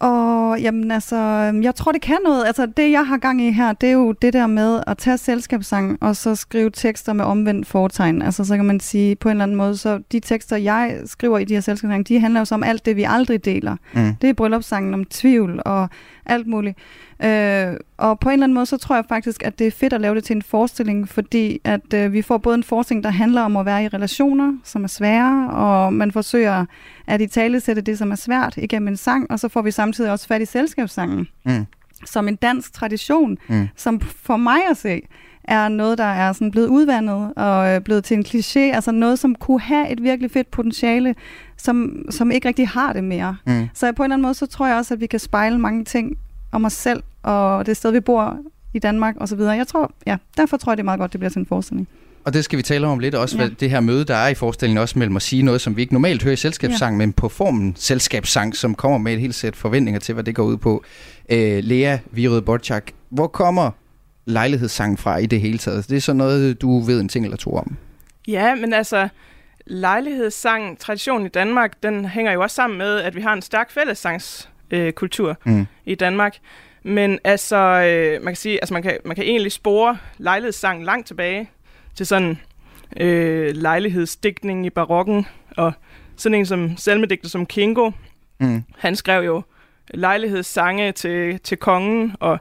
[0.00, 1.16] Og jamen altså,
[1.62, 2.46] jeg tror, det kan noget.
[2.46, 5.18] Altså, det jeg har gang i her, det er jo det der med at tage
[5.18, 8.22] selskabssang og så skrive tekster med omvendt fortegn.
[8.22, 11.38] Altså, så kan man sige på en eller anden måde, så de tekster, jeg skriver
[11.38, 13.76] i de her selskabssang, de handler jo så om alt det, vi aldrig deler.
[13.94, 14.14] Mm.
[14.20, 15.88] Det er bryllupssangen om tvivl og
[16.26, 16.78] alt muligt.
[17.24, 19.92] Øh, og på en eller anden måde, så tror jeg faktisk, at det er fedt
[19.92, 23.10] at lave det til en forestilling, fordi at øh, vi får både en forestilling, der
[23.10, 26.64] handler om at være i relationer, som er svære, og man forsøger
[27.06, 29.70] at i tale sætte det, som er svært, igennem en sang, og så får vi
[29.70, 31.66] samtidig også fat i selskabssangen, mm.
[32.06, 33.68] som en dansk tradition, mm.
[33.76, 35.00] som for mig at se,
[35.44, 39.18] er noget, der er sådan blevet udvandet og øh, blevet til en kliché, altså noget,
[39.18, 41.14] som kunne have et virkelig fedt potentiale,
[41.56, 43.36] som, som ikke rigtig har det mere.
[43.46, 43.68] Mm.
[43.74, 45.84] Så på en eller anden måde, så tror jeg også, at vi kan spejle mange
[45.84, 46.18] ting
[46.52, 48.36] om os selv, og det sted, vi bor
[48.74, 49.40] i Danmark osv.
[49.40, 51.88] Jeg tror, ja, derfor tror jeg, det er meget godt, det bliver til en forestilling.
[52.24, 53.48] Og det skal vi tale om lidt også, Ja.
[53.60, 55.92] det her møde, der er i forestillingen også mellem at sige noget, som vi ikke
[55.92, 56.98] normalt hører i selskabssang, ja.
[56.98, 60.44] men på formen selskabssang, som kommer med et helt sæt forventninger til, hvad det går
[60.44, 60.84] ud på.
[61.28, 63.70] Øh, Lea Virød Botchak, hvor kommer
[64.24, 65.88] lejlighedssangen fra i det hele taget?
[65.88, 67.76] Det er så noget, du ved en ting eller to om.
[68.28, 69.08] Ja, men altså,
[69.66, 73.70] lejlighedssang, traditionen i Danmark, den hænger jo også sammen med, at vi har en stærk
[73.70, 75.66] fællessangskultur øh, kultur Mm.
[75.84, 76.36] i Danmark.
[76.82, 81.06] Men altså, øh, man kan sige, altså man kan, man kan egentlig spore lejlighedssang langt
[81.06, 81.50] tilbage
[81.94, 82.38] til sådan
[83.00, 85.72] øh, lejlighedsdigtning i barokken, og
[86.16, 87.90] sådan en som salmedigter som Kingo,
[88.40, 88.62] Mm.
[88.78, 89.42] han skrev jo
[89.94, 92.38] lejlighedssange til, til kongen, og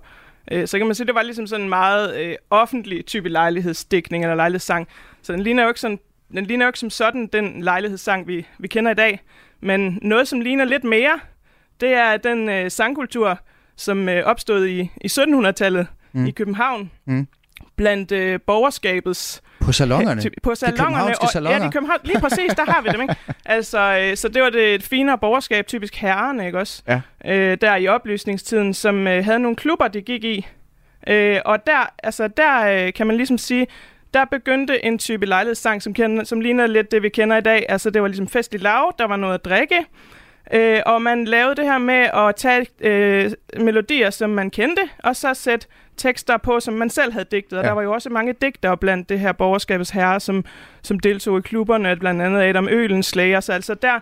[0.51, 4.23] øh, så kan man sige, det var ligesom sådan en meget øh, offentlig type lejlighedsdækning
[4.23, 4.87] eller lejlighedssang.
[5.21, 5.99] Så den ligner jo ikke, sådan,
[6.31, 9.19] den ligner jo ikke som sådan den lejlighedssang, vi, vi kender i dag.
[9.61, 11.19] Men noget, som ligner lidt mere,
[11.81, 13.39] det er den øh, sangkultur,
[13.75, 16.25] som øh, opstod i, i 1700-tallet Mm.
[16.25, 17.27] i København, Mm.
[17.75, 20.21] blandt øh, borgerskabets På salongerne?
[20.21, 20.85] Ty- På De salongerne.
[20.87, 21.59] københavnske og, salonger?
[21.59, 23.15] Ja, de København, lige præcis, der har vi dem, ikke?
[23.45, 26.83] Altså, øh, så det var det et finere borgerskab, typisk herrerne, ikke også?
[26.87, 27.01] Ja.
[27.25, 30.47] Øh, der i oplysningstiden, som øh, havde nogle klubber, de gik i.
[31.07, 33.67] Øh, og der, altså, der øh, kan man ligesom sige,
[34.13, 37.65] der begyndte en type lejlighedssang, som, kender, som ligner lidt det, vi kender i dag.
[37.69, 39.85] Altså, det var ligesom festligt lav, der var noget at drikke.
[40.53, 45.15] Øh, og man lavede det her med at tage øh, melodier, som man kendte, og
[45.15, 45.67] så sætte
[45.97, 47.57] tekster på, som man selv havde digtet.
[47.59, 47.67] Og Ja.
[47.69, 50.45] der var jo også mange digtere blandt det her borgerskabets herrer, som,
[50.81, 53.39] som deltog i klubberne, blandt andet Adam Ølen, Slayer.
[53.39, 53.99] Så altså der,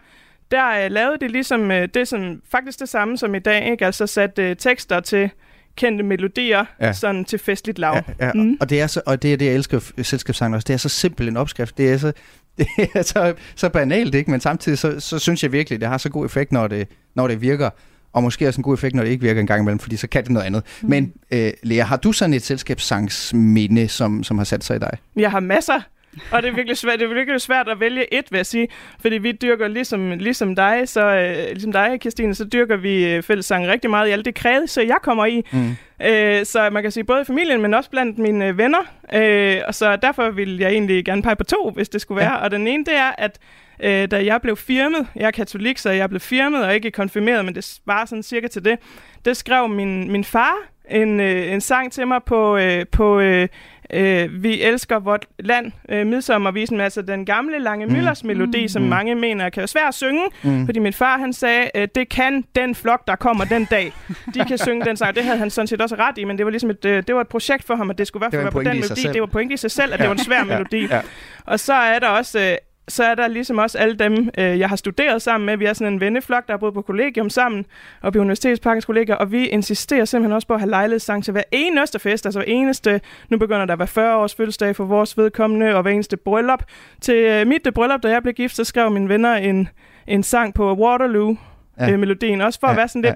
[0.52, 3.86] der øh, lavede de ligesom øh, det, som, faktisk det samme som i dag, ikke?
[3.86, 5.30] altså satte øh, tekster til
[5.76, 6.86] kendte melodier, Ja.
[6.86, 6.94] ja.
[6.94, 8.02] sådan til festligt lav.
[8.20, 8.58] Ja, mm.
[8.62, 10.66] og, det er så, og det er det, jeg elsker selskabssangen også.
[10.66, 11.78] Det er så simpel en opskrift.
[11.78, 12.12] Det er så,
[12.58, 14.32] det er så, så banalt, ikke?
[14.32, 17.28] men samtidig så, så synes jeg virkelig, det har så god effekt, når det, når
[17.28, 17.70] det virker.
[18.14, 20.08] Og måske også en god effekt, når det ikke virker en gang imellem, fordi så
[20.08, 20.64] kan det noget andet.
[20.82, 20.90] Mm.
[20.90, 24.92] Men øh, Lea, har du sådan et selskabssangsminde, som, som har sat sig i dig?
[25.16, 25.82] Jeg har masser,
[26.32, 28.68] og det er virkelig svært, det er virkelig svært at vælge et, vil jeg sige.
[29.00, 33.24] Fordi vi dyrker ligesom, ligesom dig, så, øh, ligesom dig, Christine, så dyrker vi øh,
[33.24, 35.46] fællessang rigtig meget i alle det kreds, jeg kommer i.
[35.52, 35.76] Mm.
[36.06, 38.82] Øh, så man kan sige både i familien, men også blandt mine øh, venner.
[39.14, 42.34] Øh, og så derfor vil jeg egentlig gerne pege på to, hvis det skulle være.
[42.34, 42.44] Ja.
[42.44, 43.40] Og den ene, det er, at
[43.80, 47.46] øh, da jeg blev firmet, jeg er katolik, så jeg blev firmet og ikke konfirmeret,
[47.46, 48.80] men det var sådan cirka til det,
[49.26, 50.56] det skrev min, min far
[50.90, 53.48] en, øh, en sang til mig på, øh, på øh,
[53.96, 57.92] øh, Vi elsker vort land, øh, midsommervisen, altså den gamle Lange Mm.
[57.92, 58.68] Møllers melodi, Mm.
[58.68, 58.88] som Mm.
[58.88, 60.66] mange mener kan være svær at synge, Mm.
[60.66, 63.92] fordi min far han sagde, øh, det kan den flok, der kommer den dag.
[64.34, 65.16] De kan synge den sang.
[65.16, 67.16] Det havde han sådan set også ret i, men det var ligesom et, øh, det
[67.16, 69.02] var et projekt for ham, at det skulle i hvert fald være på den melodi.
[69.02, 69.14] selv.
[69.14, 70.86] Det var pointe i sig selv, at det var en svær Ja, melodi.
[70.86, 71.02] ja.
[71.46, 72.40] Og så er der også...
[72.40, 72.56] Øh,
[72.88, 75.58] så er der ligesom også alle dem, øh, jeg har studeret sammen med.
[75.58, 77.66] Vi er sådan en venneflok, der har boet på kollegium sammen,
[78.02, 81.44] og på Universitetsparkens kollegier, og vi insisterer simpelthen også på at have lejlighedssang til hver
[81.52, 85.18] eneste fest, altså hver eneste, nu begynder der at være 40 års fødselsdag for vores
[85.18, 86.64] vedkommende, og hver eneste bryllup.
[87.02, 89.70] Til øh, mit bryllup, da jeg blev gift, så skrev mine venner en,
[90.08, 91.38] en sang på Waterloo,
[91.80, 91.86] Ja.
[91.86, 91.92] ja.
[91.92, 92.72] øh, melodien, også for ja.
[92.72, 93.16] Ja, at være sådan lidt,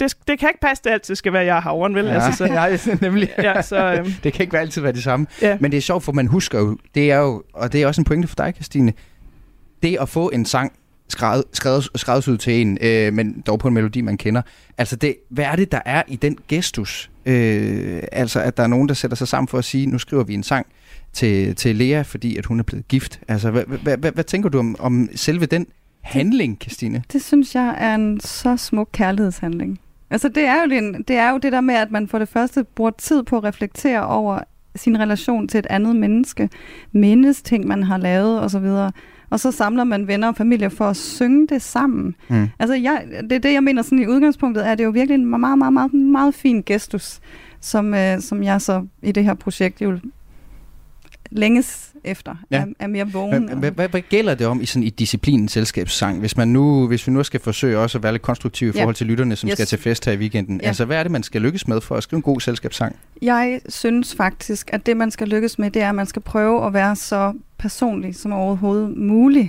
[0.00, 2.06] det, det kan ikke passe, det altid skal være jeg havren, vel?
[2.06, 3.30] Ja, Altså, så, ja, nemlig.
[3.42, 4.12] Ja, så, øhm.
[4.24, 5.26] det kan ikke være altid være det samme.
[5.42, 5.56] Ja.
[5.60, 8.00] Men det er sjovt, for man husker jo, det er jo, og det er også
[8.00, 8.92] en pointe for dig, Christine,
[9.82, 10.72] det at få en sang
[11.08, 14.42] skrevet, skrevet, skrevet ud til en, øh, men dog på en melodi, man kender.
[14.78, 17.10] Altså, det, hvad er det, der er i den gestus?
[17.26, 20.24] Øh, altså, at der er nogen, der sætter sig sammen for at sige, nu skriver
[20.24, 20.66] vi en sang
[21.12, 23.20] til, til Lea, fordi at hun er blevet gift.
[23.28, 25.66] Altså, hvad, hvad, hvad, hvad tænker du om, om selve den
[26.00, 27.02] handling, Christine?
[27.12, 29.80] Det synes jeg er en så smuk kærlighedshandling.
[30.10, 32.28] Altså det er, jo det, det er jo det der med, at man for det
[32.28, 34.40] første bruger tid på at reflektere over
[34.76, 36.48] sin relation til et andet menneske,
[36.92, 38.90] mindes ting, man har lavet osv.,
[39.30, 42.14] og så samler man venner og familie for at synge det sammen.
[42.28, 42.48] Mm.
[42.58, 45.26] Altså jeg, det er det, jeg mener sådan i udgangspunktet, er det jo virkelig en
[45.26, 47.20] meget, meget, meget, meget fin gestus,
[47.60, 49.98] som, øh, som jeg så i det her projekt jo
[51.30, 52.56] længes efter, Ja.
[52.56, 53.48] er, er mere vågen.
[53.58, 56.20] Hvad, hvad, hvad, gælder det om i sådan i disciplinen selskabssang?
[56.20, 58.94] Hvis, man nu, hvis vi nu skal forsøge også at være lidt konstruktive i forhold
[58.94, 59.54] til lytterne, som Yes.
[59.56, 60.60] skal til fest her i weekenden.
[60.62, 60.66] Ja.
[60.68, 62.96] Altså, hvad er det, man skal lykkes med for at skrive en god selskabssang?
[63.22, 66.66] Jeg synes faktisk, at det, man skal lykkes med, det er, at man skal prøve
[66.66, 69.48] at være så personlig som overhovedet muligt.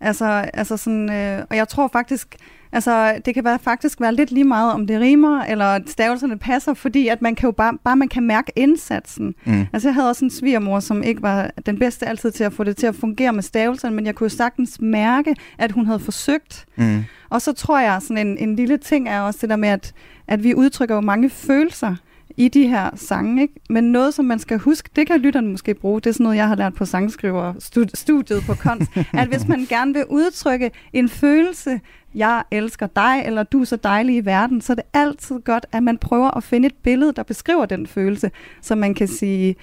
[0.00, 2.36] Altså, altså sådan, øh, og jeg tror faktisk,
[2.72, 6.74] altså, det kan være, faktisk være lidt lige meget, om det rimer, eller stavelserne passer,
[6.74, 9.34] fordi at man kan jo bare, bare man kan mærke indsatsen.
[9.44, 9.66] Mm.
[9.72, 12.64] Altså, jeg havde også en svigermor, som ikke var den bedste altid til at få
[12.64, 16.00] det til at fungere med stavelserne, men jeg kunne jo sagtens mærke, at hun havde
[16.00, 16.66] forsøgt.
[16.76, 17.04] Mm.
[17.30, 19.92] Og så tror jeg, sådan en, en lille ting er også det der med, at,
[20.28, 21.96] at vi udtrykker jo mange følelser
[22.36, 23.42] i de her sange.
[23.42, 23.54] Ikke?
[23.70, 26.36] Men noget, som man skal huske, det kan lytterne måske bruge, det er sådan noget,
[26.36, 27.54] jeg har lært på sangskriver
[27.94, 31.80] studiet på kunst, at hvis man gerne vil udtrykke en følelse,
[32.14, 35.66] jeg elsker dig, eller du er så dejlig i verden, så er det altid godt,
[35.72, 39.56] at man prøver at finde et billede, der beskriver den følelse, så man kan sige,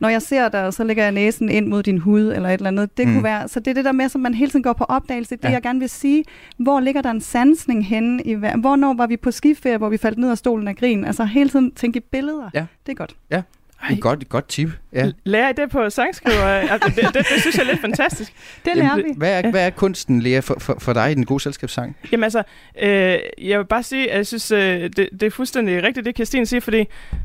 [0.00, 2.68] når jeg ser dig, så lægger jeg næsen ind mod din hud, eller et eller
[2.68, 2.96] andet.
[2.96, 3.12] Det mm.
[3.12, 5.36] kunne være, så det er det der med, som man hele tiden går på opdagelse.
[5.36, 5.50] Det, ja.
[5.50, 6.24] jeg gerne vil sige,
[6.56, 8.22] hvor ligger der en sansning henne?
[8.22, 11.04] I, hvornår var vi på skiferie, hvor vi faldt ned af stolen af grin?
[11.04, 12.50] Altså hele tiden tænke i billeder.
[12.54, 12.66] Ja.
[12.86, 13.16] Det er godt.
[13.30, 13.42] Ja.
[13.90, 14.68] Et godt, et godt tip.
[14.92, 15.10] Ja.
[15.24, 16.44] Lærer I det på sangskriver?
[16.72, 18.32] altså, det, det, det, synes jeg er lidt fantastisk.
[18.64, 19.02] Det lærer vi.
[19.16, 21.96] Hvad er, hvad er kunsten, Lea, for, for, for dig i den gode selskabssang?
[22.12, 22.42] Jamen altså,
[22.82, 26.16] øh, jeg vil bare sige, at jeg synes, øh, det, det er fuldstændig rigtigt, det
[26.16, 26.84] Christine siger, fordi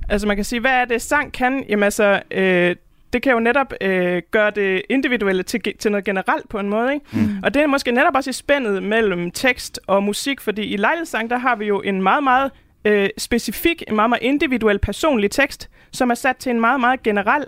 [0.10, 1.66] altså, man kan sige, hvad er det, sang kan?
[1.70, 2.76] Jamen altså, øh,
[3.14, 6.94] det kan jo netop øh, gøre det individuelle til, til noget generelt på en måde.
[6.94, 7.06] Ikke?
[7.12, 7.30] Mm.
[7.44, 11.30] Og det er måske netop også i spændet mellem tekst og musik, fordi i lejlighedssang,
[11.30, 12.52] der har vi jo en meget, meget
[12.86, 17.04] øh, specifik, en meget, meget individuel, personlig tekst, som er sat til en meget, meget
[17.04, 17.46] generel,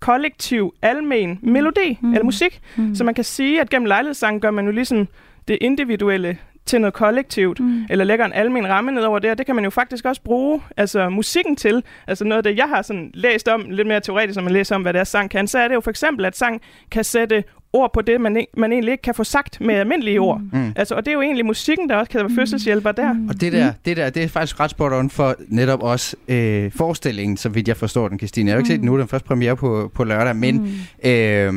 [0.00, 2.12] kollektiv, almen melodi mm.
[2.12, 2.60] eller musik.
[2.76, 2.94] Mm.
[2.94, 5.08] Så man kan sige, at gennem lejlighedssang gør man jo ligesom
[5.48, 7.86] det individuelle til noget kollektivt, mm.
[7.90, 10.22] eller lægger en almen ramme ned over det, og det kan man jo faktisk også
[10.22, 11.82] bruge altså musikken til.
[12.06, 14.74] Altså noget af det, jeg har sådan læst om, lidt mere teoretisk, når man læser
[14.74, 17.04] om, hvad det er, sang kan, så er det jo for eksempel, at sang kan
[17.04, 20.40] sætte ord på det, man, man egentlig ikke kan få sagt med almindelige ord.
[20.40, 20.58] Mm.
[20.58, 20.72] mm.
[20.76, 23.12] Altså, og det er jo egentlig musikken, der også kan være fødselshjælper der.
[23.12, 23.28] Mm.
[23.28, 26.72] Og det der, det der, det er faktisk ret spot on for netop også øh,
[26.72, 28.48] forestillingen, så vidt jeg forstår den, Christine.
[28.48, 28.72] Jeg har ikke mm.
[28.72, 31.10] set den nu, den første premiere på, på lørdag, men mm.
[31.10, 31.52] øh,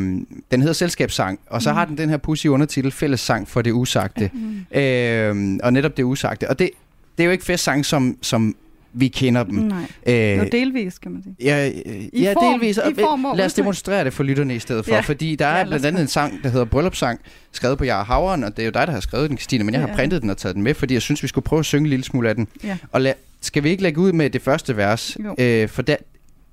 [0.52, 1.76] den hedder Selskabssang, og så mm.
[1.76, 4.30] har den den her pussy undertitel, Fællessang for det usagte.
[4.34, 4.80] Mm.
[4.80, 6.50] Øh, og netop det usagte.
[6.50, 6.70] Og det,
[7.18, 8.56] det er jo ikke festsang, som, som
[8.94, 9.56] vi kender dem.
[9.56, 9.84] Nej.
[10.06, 11.36] Æh, Nå, delvis, kan man sige.
[11.44, 12.78] Ja, I ja form, delvis.
[12.78, 15.00] Og, form lad os demonstrere det for lytterne i stedet for, ja.
[15.00, 17.20] fordi der er ja, blandt andet en sang, der hedder Bryllupssang,
[17.52, 19.74] skrevet på Jara Havren, og det er jo dig, der har skrevet den, Christine, men
[19.74, 19.88] jeg ja.
[19.88, 21.84] har printet den og taget den med, fordi jeg synes, vi skulle prøve at synge
[21.84, 22.48] en lille smule af den.
[22.64, 22.78] Ja.
[22.92, 25.18] Og lad, skal vi ikke lægge ud med det første vers?
[25.40, 25.96] Øh, for der,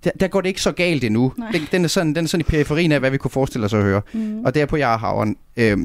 [0.04, 1.32] der, der går det ikke så galt endnu.
[1.52, 3.74] Den, den, er sådan, den er sådan i periferien af, hvad vi kunne forestille os
[3.74, 4.02] at høre.
[4.12, 4.44] Mm.
[4.44, 5.36] Og det er på Jara Havren.
[5.56, 5.78] Øh,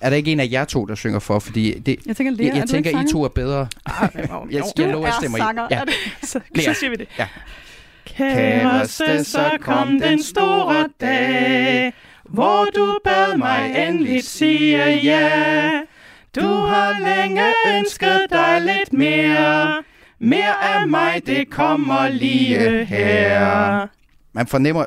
[0.00, 1.38] er der ikke en af jer to, der synger for?
[1.38, 3.68] Fordi det, jeg tænker, Lea, jeg, jeg tænker I to er bedre.
[3.86, 4.08] Ah,
[4.50, 5.68] jeg, jeg lover, jeg stemmer sanger.
[5.70, 5.82] Ja.
[6.22, 7.08] Så, så siger vi det.
[7.18, 7.28] Ja.
[8.04, 11.92] Kæreste, så kom den store dag,
[12.24, 15.70] hvor du bad mig endelig sige ja.
[16.36, 17.42] Du har længe
[17.78, 19.82] ønsket dig lidt mere.
[20.18, 23.86] Mere af mig, det kommer lige her.
[24.32, 24.84] Man fornemmer,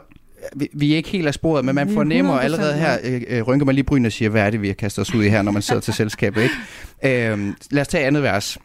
[0.56, 3.66] vi, vi er ikke helt af sporet, men man fornemmer allerede her, øh, øh, rynker
[3.66, 5.42] man lige bryn og siger, hvad er det, vi har kastet os ud i her,
[5.42, 7.32] når man sidder til selskabet, ikke?
[7.32, 8.58] Øh, lad os tage andet vers.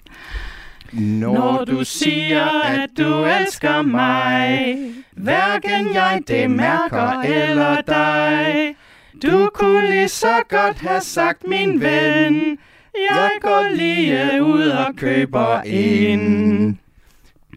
[0.92, 4.76] Når, Når du siger, at du elsker mig,
[5.12, 8.74] hverken jeg det mærker eller dig.
[9.22, 12.58] Du kunne lige så godt have sagt, min ven,
[13.10, 16.76] jeg går lige ud og køber ind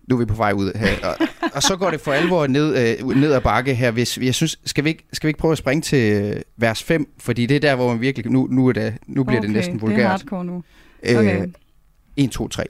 [0.07, 1.07] nu er vi på vej ud her.
[1.07, 3.91] Og, og så går det for alvor ned, øh, ned ad bakke her.
[3.91, 6.83] Hvis, jeg synes, skal vi, ikke, skal vi ikke prøve at springe til øh, vers
[6.83, 7.07] 5?
[7.19, 8.31] Fordi det er der, hvor man virkelig...
[8.31, 9.97] Nu, nu, er det, nu bliver okay, det næsten vulgært.
[9.97, 10.63] det er hardcore nu.
[11.03, 11.41] Øh, okay.
[11.41, 11.47] Øh,
[12.17, 12.63] 1, 2, 3.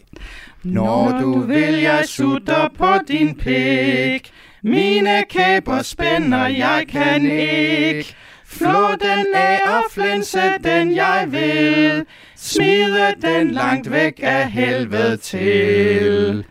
[0.63, 4.31] Når du vil, jeg sutter på din pik.
[4.63, 8.15] Mine kæber spænder, jeg kan ikke.
[8.45, 12.05] Flå den af og flænse den, jeg vil.
[12.35, 16.45] Smide den langt væk af helvede til.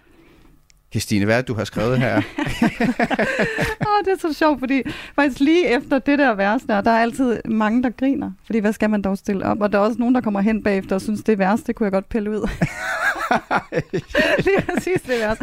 [0.92, 2.16] Christine, hvad er du har skrevet her?
[3.88, 4.82] oh, det er så sjovt, fordi
[5.14, 8.30] faktisk lige efter det der vers der, der er altid mange, der griner.
[8.44, 9.60] Fordi hvad skal man dog stille op?
[9.60, 11.84] Og der er også nogen, der kommer hen bagefter og synes, det værste, det kunne
[11.84, 12.48] jeg godt pille ud.
[14.46, 15.38] lige præcis det vers.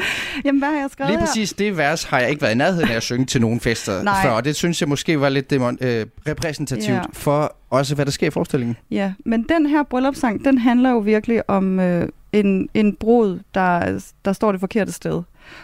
[0.45, 2.89] Jamen, hvad har jeg skrevet Lige præcis det vers har jeg ikke været i nærheden
[2.89, 4.23] af at synge til nogen fester Nej.
[4.23, 7.01] før, og det synes jeg måske var lidt demon, øh, repræsentativt ja.
[7.13, 8.77] for også, hvad der sker i forestillingen.
[8.91, 13.99] Ja, men den her bryllupssang, den handler jo virkelig om øh, en, en brud, der,
[14.25, 15.21] der står det forkerte sted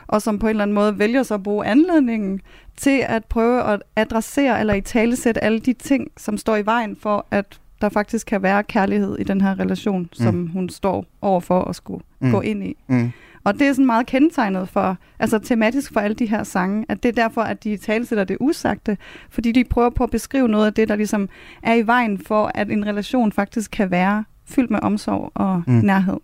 [0.07, 2.41] og som på en eller anden måde vælger så at bruge anledningen
[2.77, 6.95] til at prøve at adressere eller i talesætte alle de ting, som står i vejen
[6.95, 10.47] for, at der faktisk kan være kærlighed i den her relation, som mm.
[10.47, 12.31] hun står overfor at skulle mm.
[12.31, 12.75] gå ind i.
[12.87, 13.11] Mm.
[13.45, 17.03] Og det er sådan meget kendetegnet for, altså tematisk for alle de her sange, at
[17.03, 18.97] det er derfor, at de talesætter det usagte,
[19.29, 21.29] fordi de prøver på at beskrive noget af det, der ligesom
[21.63, 25.73] er i vejen for, at en relation faktisk kan være fyldt med omsorg og mm.
[25.73, 26.17] nærhed.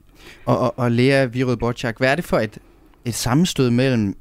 [0.45, 2.57] Og, og, og Lea Virød Borchak, hvad er det for et,
[3.05, 4.17] et sammenstød mellem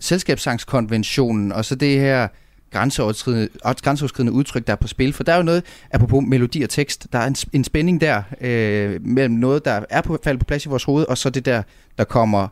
[0.00, 2.28] selskabssangskonventionen og så det her
[2.70, 3.48] grænseoverskridende,
[3.82, 5.12] grænseoverskridende udtryk, der er på spil.
[5.12, 8.22] For der er jo noget, apropos melodi og tekst, der er en, en spænding der
[8.40, 11.44] øh, mellem noget, der er på, faldet på plads i vores hoved, og så det
[11.46, 11.62] der,
[11.98, 12.48] der kommer,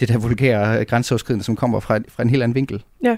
[0.00, 2.82] det der vulgære øh, grænseoverskridende, som kommer fra, fra en helt anden vinkel.
[3.04, 3.16] Ja.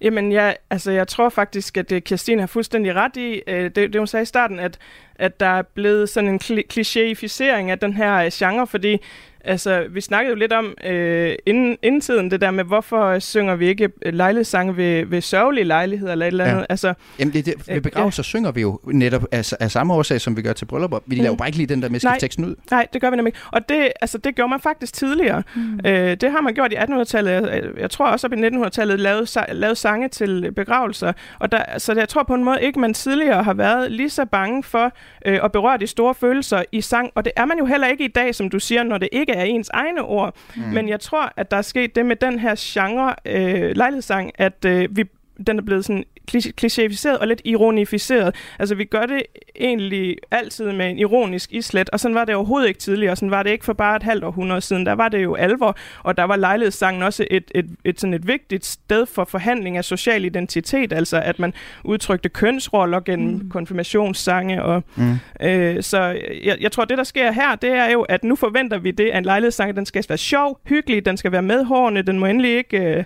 [0.00, 3.76] Jamen, jeg, altså, jeg tror faktisk, at øh, Kirstine har fuldstændig ret i, øh, det,
[3.76, 4.78] det hun sagde i starten, at,
[5.14, 8.98] at der er blevet sådan en kli- klichéificering af den her øh, genre, fordi
[9.44, 13.56] altså, vi snakkede jo lidt om øh, inden, inden tiden, det der med, hvorfor synger
[13.56, 16.60] vi ikke lejlighedssange ved, ved sørgelige lejligheder eller et eller andet.
[16.60, 16.66] Ja.
[16.68, 18.24] Altså, Jamen, det, det, ved begravelser ja.
[18.24, 20.98] synger vi jo netop af, af samme årsag, som vi gør til bryllupper.
[21.06, 21.22] Vi mm.
[21.22, 22.54] laver bare ikke lige den der med at teksten ud.
[22.70, 23.38] Nej, det gør vi nemlig ikke.
[23.52, 25.42] Og det, altså, det gjorde man faktisk tidligere.
[25.56, 25.80] Mm.
[25.86, 27.30] Øh, det har man gjort i 1800-tallet.
[27.30, 31.12] Jeg, jeg tror også op i 1900-tallet lavet, lavet sange til begravelser.
[31.38, 34.24] Og der, så jeg tror på en måde ikke, man tidligere har været lige så
[34.24, 34.92] bange for
[35.26, 37.10] øh, at berøre de store følelser i sang.
[37.14, 39.31] Og det er man jo heller ikke i dag, som du siger, når det ikke
[39.32, 40.36] er ens egne ord.
[40.56, 40.62] Mm.
[40.62, 44.64] Men jeg tror, at der er sket det med den her genre øh, lejlighedssang, at
[44.64, 45.04] øh, vi
[45.46, 48.34] den er blevet sådan klichéficeret og lidt ironificeret.
[48.58, 49.22] Altså, vi gør det
[49.60, 53.42] egentlig altid med en ironisk islet, og sådan var det overhovedet ikke tidligere, sådan var
[53.42, 54.86] det ikke for bare et halvt århundrede siden.
[54.86, 58.26] Der var det jo alvor, og der var lejlighedssangen også et, et, et, sådan et
[58.26, 61.52] vigtigt sted for forhandling af social identitet, altså at man
[61.84, 63.50] udtrykte kønsroller gennem mm.
[63.50, 64.62] konfirmationssange.
[64.62, 65.46] Og, mm.
[65.46, 66.00] øh, så
[66.44, 69.10] jeg, jeg tror, det der sker her, det er jo, at nu forventer vi det,
[69.10, 72.56] at en lejlighedssang, den skal være sjov, hyggelig, den skal være medhårende, den må endelig
[72.56, 72.78] ikke...
[72.78, 73.04] Øh,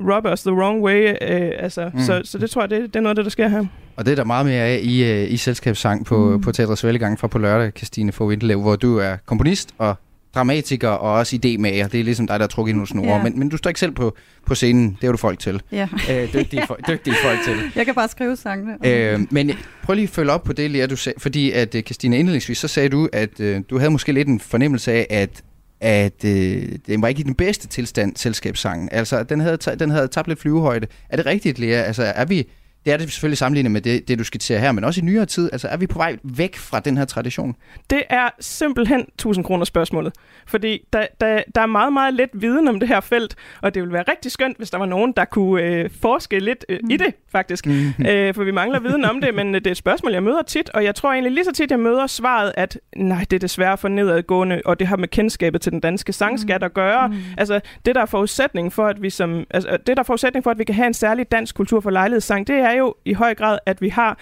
[0.00, 1.08] rub us the wrong way.
[1.08, 2.00] Øh, altså, mm.
[2.00, 3.64] så, så det tror jeg, det, det er noget af det, der sker her.
[3.96, 6.40] Og det er der meget mere af i, uh, i selskabssang på, mm.
[6.40, 9.96] på Teatrets Svællegang fra på lørdag, Christine Fogh hvor du er komponist og
[10.34, 11.88] dramatiker og også idémager.
[11.88, 13.16] Det er ligesom dig, der har trukket i nogle snore.
[13.16, 13.22] Ja.
[13.22, 14.16] Men, men du står ikke selv på,
[14.46, 14.98] på scenen.
[15.00, 15.62] Det er du folk til.
[15.72, 15.88] Ja.
[16.10, 17.56] Øh, dygtige, dygtige folk til.
[17.76, 18.86] Jeg kan bare skrive sangene.
[18.86, 19.50] Øh, men
[19.82, 21.20] prøv lige at følge op på det, Lea, du sagde.
[21.20, 24.92] Fordi at, Christine, indledningsvis, så sagde du, at uh, du havde måske lidt en fornemmelse
[24.92, 25.42] af, at
[25.84, 28.88] at øh, den var ikke i den bedste tilstand, selskabssangen.
[28.92, 30.86] Altså, den havde, den havde tabt lidt flyvehøjde.
[31.08, 31.82] Er det rigtigt, Lea?
[31.82, 32.48] Altså, er vi,
[32.86, 35.26] det er det selvfølgelig sammenlignet med det, det, du skitserer her, men også i nyere
[35.26, 35.48] tid.
[35.52, 37.56] Altså, er vi på vej væk fra den her tradition?
[37.90, 40.12] Det er simpelthen 1000 kroner spørgsmålet.
[40.46, 43.82] Fordi der, der, der er meget, meget let viden om det her felt, og det
[43.82, 46.96] ville være rigtig skønt, hvis der var nogen, der kunne øh, forske lidt øh, i
[46.96, 47.66] det, faktisk.
[47.66, 48.06] Mm.
[48.08, 50.42] Øh, for vi mangler viden om det, men øh, det er et spørgsmål, jeg møder
[50.42, 53.40] tit, og jeg tror egentlig lige så tit, jeg møder svaret, at nej, det er
[53.40, 57.08] desværre for nedadgående, og det har med kendskabet til den danske sangskat at gøre.
[57.08, 57.14] Mm.
[57.38, 60.50] Altså, det der er forudsætning for, at vi som, altså, det der er forudsætning for,
[60.50, 63.34] at vi kan have en særlig dansk kultur for lejlighedssang, det er jo i høj
[63.34, 64.18] grad, at vi har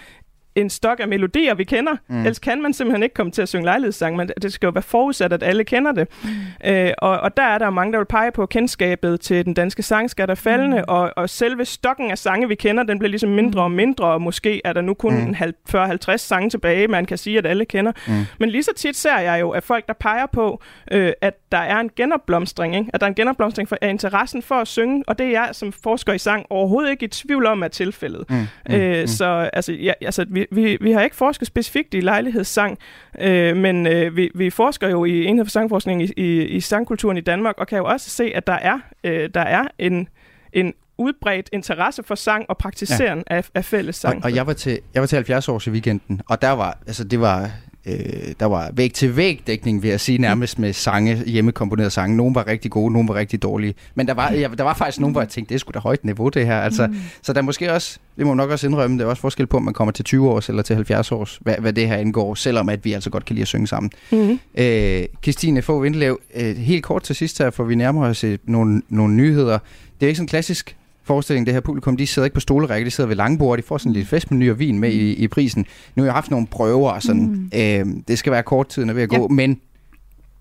[0.55, 1.91] en stok af melodier, vi kender.
[2.07, 2.17] Mm.
[2.17, 4.83] Ellers kan man simpelthen ikke komme til at synge lejlighedssang, men det skal jo være
[4.83, 6.07] forudsat, at alle kender det.
[6.23, 6.69] Mm.
[6.71, 9.83] Øh, og, og der er der mange, der vil pege på kendskabet til den danske
[9.83, 10.83] sangskat er faldende, mm.
[10.87, 13.63] og, og selve stokken af sange, vi kender, den bliver ligesom mindre mm.
[13.63, 15.35] og mindre, og måske er der nu kun mm.
[15.75, 17.91] 40-50 sange tilbage, man kan sige, at alle kender.
[18.07, 18.13] Mm.
[18.39, 21.57] Men lige så tit ser jeg jo, at folk, der peger på, øh, at der
[21.57, 22.89] er en genopblomstring, ikke?
[22.93, 25.49] at der er en genopblomstring for, af interessen for at synge, og det er jeg
[25.51, 28.29] som forsker i sang overhovedet ikke i tvivl om er tilfældet.
[28.29, 28.35] Mm.
[28.69, 28.75] Mm.
[28.75, 29.07] Øh, mm.
[29.07, 32.77] Så altså, ja, altså, vi, vi, vi har ikke forsket specifikt i lejlighedssang,
[33.19, 37.17] øh, men øh, vi, vi forsker jo i Enhed for Sangforskning i, i, i sangkulturen
[37.17, 40.07] i Danmark, og kan jo også se, at der er, øh, der er en,
[40.53, 43.35] en udbredt interesse for sang og praktisering ja.
[43.35, 44.17] af, af fælles sang.
[44.17, 46.77] Og, og jeg var til jeg var til 70 års i weekenden, og der var
[46.87, 47.51] altså det var
[47.85, 47.95] Øh,
[48.39, 52.17] der var væg til væg dækning, vil jeg sige, nærmest med sange, hjemmekomponerede sange.
[52.17, 53.73] Nogle var rigtig gode, nogle var rigtig dårlige.
[53.95, 56.05] Men der var, ja, der var faktisk nogle, hvor jeg tænkte, det skulle da højt
[56.05, 56.59] niveau, det her.
[56.59, 56.95] Altså, mm.
[57.21, 59.57] Så der er måske også, det må nok også indrømme, det er også forskel på,
[59.57, 62.35] om man kommer til 20 års eller til 70 års, hvad, hvad det her indgår,
[62.35, 63.91] selvom at vi altså godt kan lide at synge sammen.
[64.11, 64.39] Mm.
[64.57, 68.81] Øh, Christine Fogh Vindlev, øh, helt kort til sidst her, for vi nærmer os nogle,
[68.89, 69.59] nogle nyheder.
[69.99, 72.91] Det er ikke sådan klassisk forestilling, det her publikum, de sidder ikke på stolerække, de
[72.91, 75.65] sidder ved langbord, de får sådan lidt festmenu og vin med i, i prisen.
[75.95, 77.51] Nu har jeg haft nogle prøver, og sådan, mm.
[77.55, 79.17] øh, det skal være kort tid, når vi er ja.
[79.17, 79.61] gå, men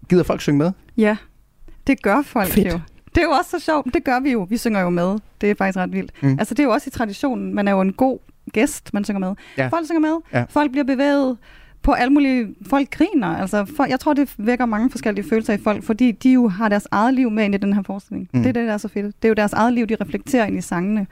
[0.08, 0.72] gider folk synge med?
[0.96, 1.16] Ja,
[1.86, 2.72] det gør folk Fedt.
[2.72, 2.80] jo.
[3.14, 4.46] Det er jo også så sjovt, det gør vi jo.
[4.50, 5.18] Vi synger jo med.
[5.40, 6.12] Det er faktisk ret vildt.
[6.22, 6.36] Mm.
[6.38, 8.18] Altså det er jo også i traditionen, man er jo en god
[8.52, 9.34] gæst, man synger med.
[9.58, 9.68] Ja.
[9.68, 10.44] Folk synger med, ja.
[10.50, 11.36] folk bliver bevæget,
[11.82, 12.46] på alle mulige...
[12.66, 13.26] Folk griner.
[13.26, 16.68] Altså, for, jeg tror, det vækker mange forskellige følelser i folk, fordi de jo har
[16.68, 18.28] deres eget liv med ind i den her forestilling.
[18.32, 18.42] Mm.
[18.42, 19.06] Det er det, der er så fedt.
[19.22, 21.06] Det er jo deres eget liv, de reflekterer ind i sangene.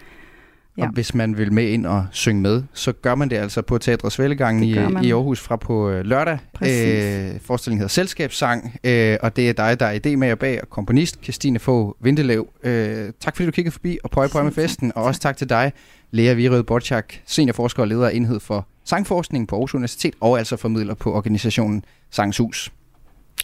[0.79, 0.87] Ja.
[0.87, 3.79] Og hvis man vil med ind og synge med, så gør man det altså på
[3.79, 4.71] Teatrets Vællegang i,
[5.03, 6.39] i Aarhus fra på øh, lørdag.
[6.63, 11.19] Øh, forestillingen hedder Selskabssang, øh, og det er dig, der er idémager bag og komponist,
[11.23, 12.49] Christine Fogh Vindelev.
[12.63, 15.49] Øh, tak fordi du kiggede forbi og pøj pøj med festen, og også tak til
[15.49, 15.73] dig,
[16.11, 20.57] Lea Virød Borchak, seniorforsker og leder af enhed for sangforskning på Aarhus Universitet, og altså
[20.57, 22.73] formidler på organisationen Sangshus.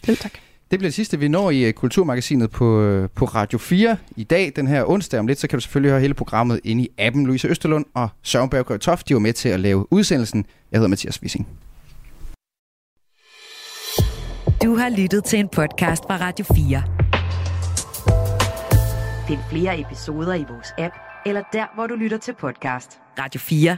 [0.05, 0.31] Selv tak.
[0.71, 4.23] Det bliver det sidste, vi når i øh, Kulturmagasinet på, øh, på Radio 4 i
[4.23, 5.19] dag, den her onsdag.
[5.19, 7.25] Om lidt, så kan du selvfølgelig høre hele programmet inde i appen.
[7.25, 10.45] Louise Østerlund og Søren Berggaard Toft, de var med til at lave udsendelsen.
[10.71, 11.47] Jeg hedder Mathias Wissing.
[14.63, 16.83] Du har lyttet til en podcast fra Radio 4.
[19.27, 22.99] Find flere episoder i vores app, eller der, hvor du lytter til podcast.
[23.19, 23.77] Radio 4.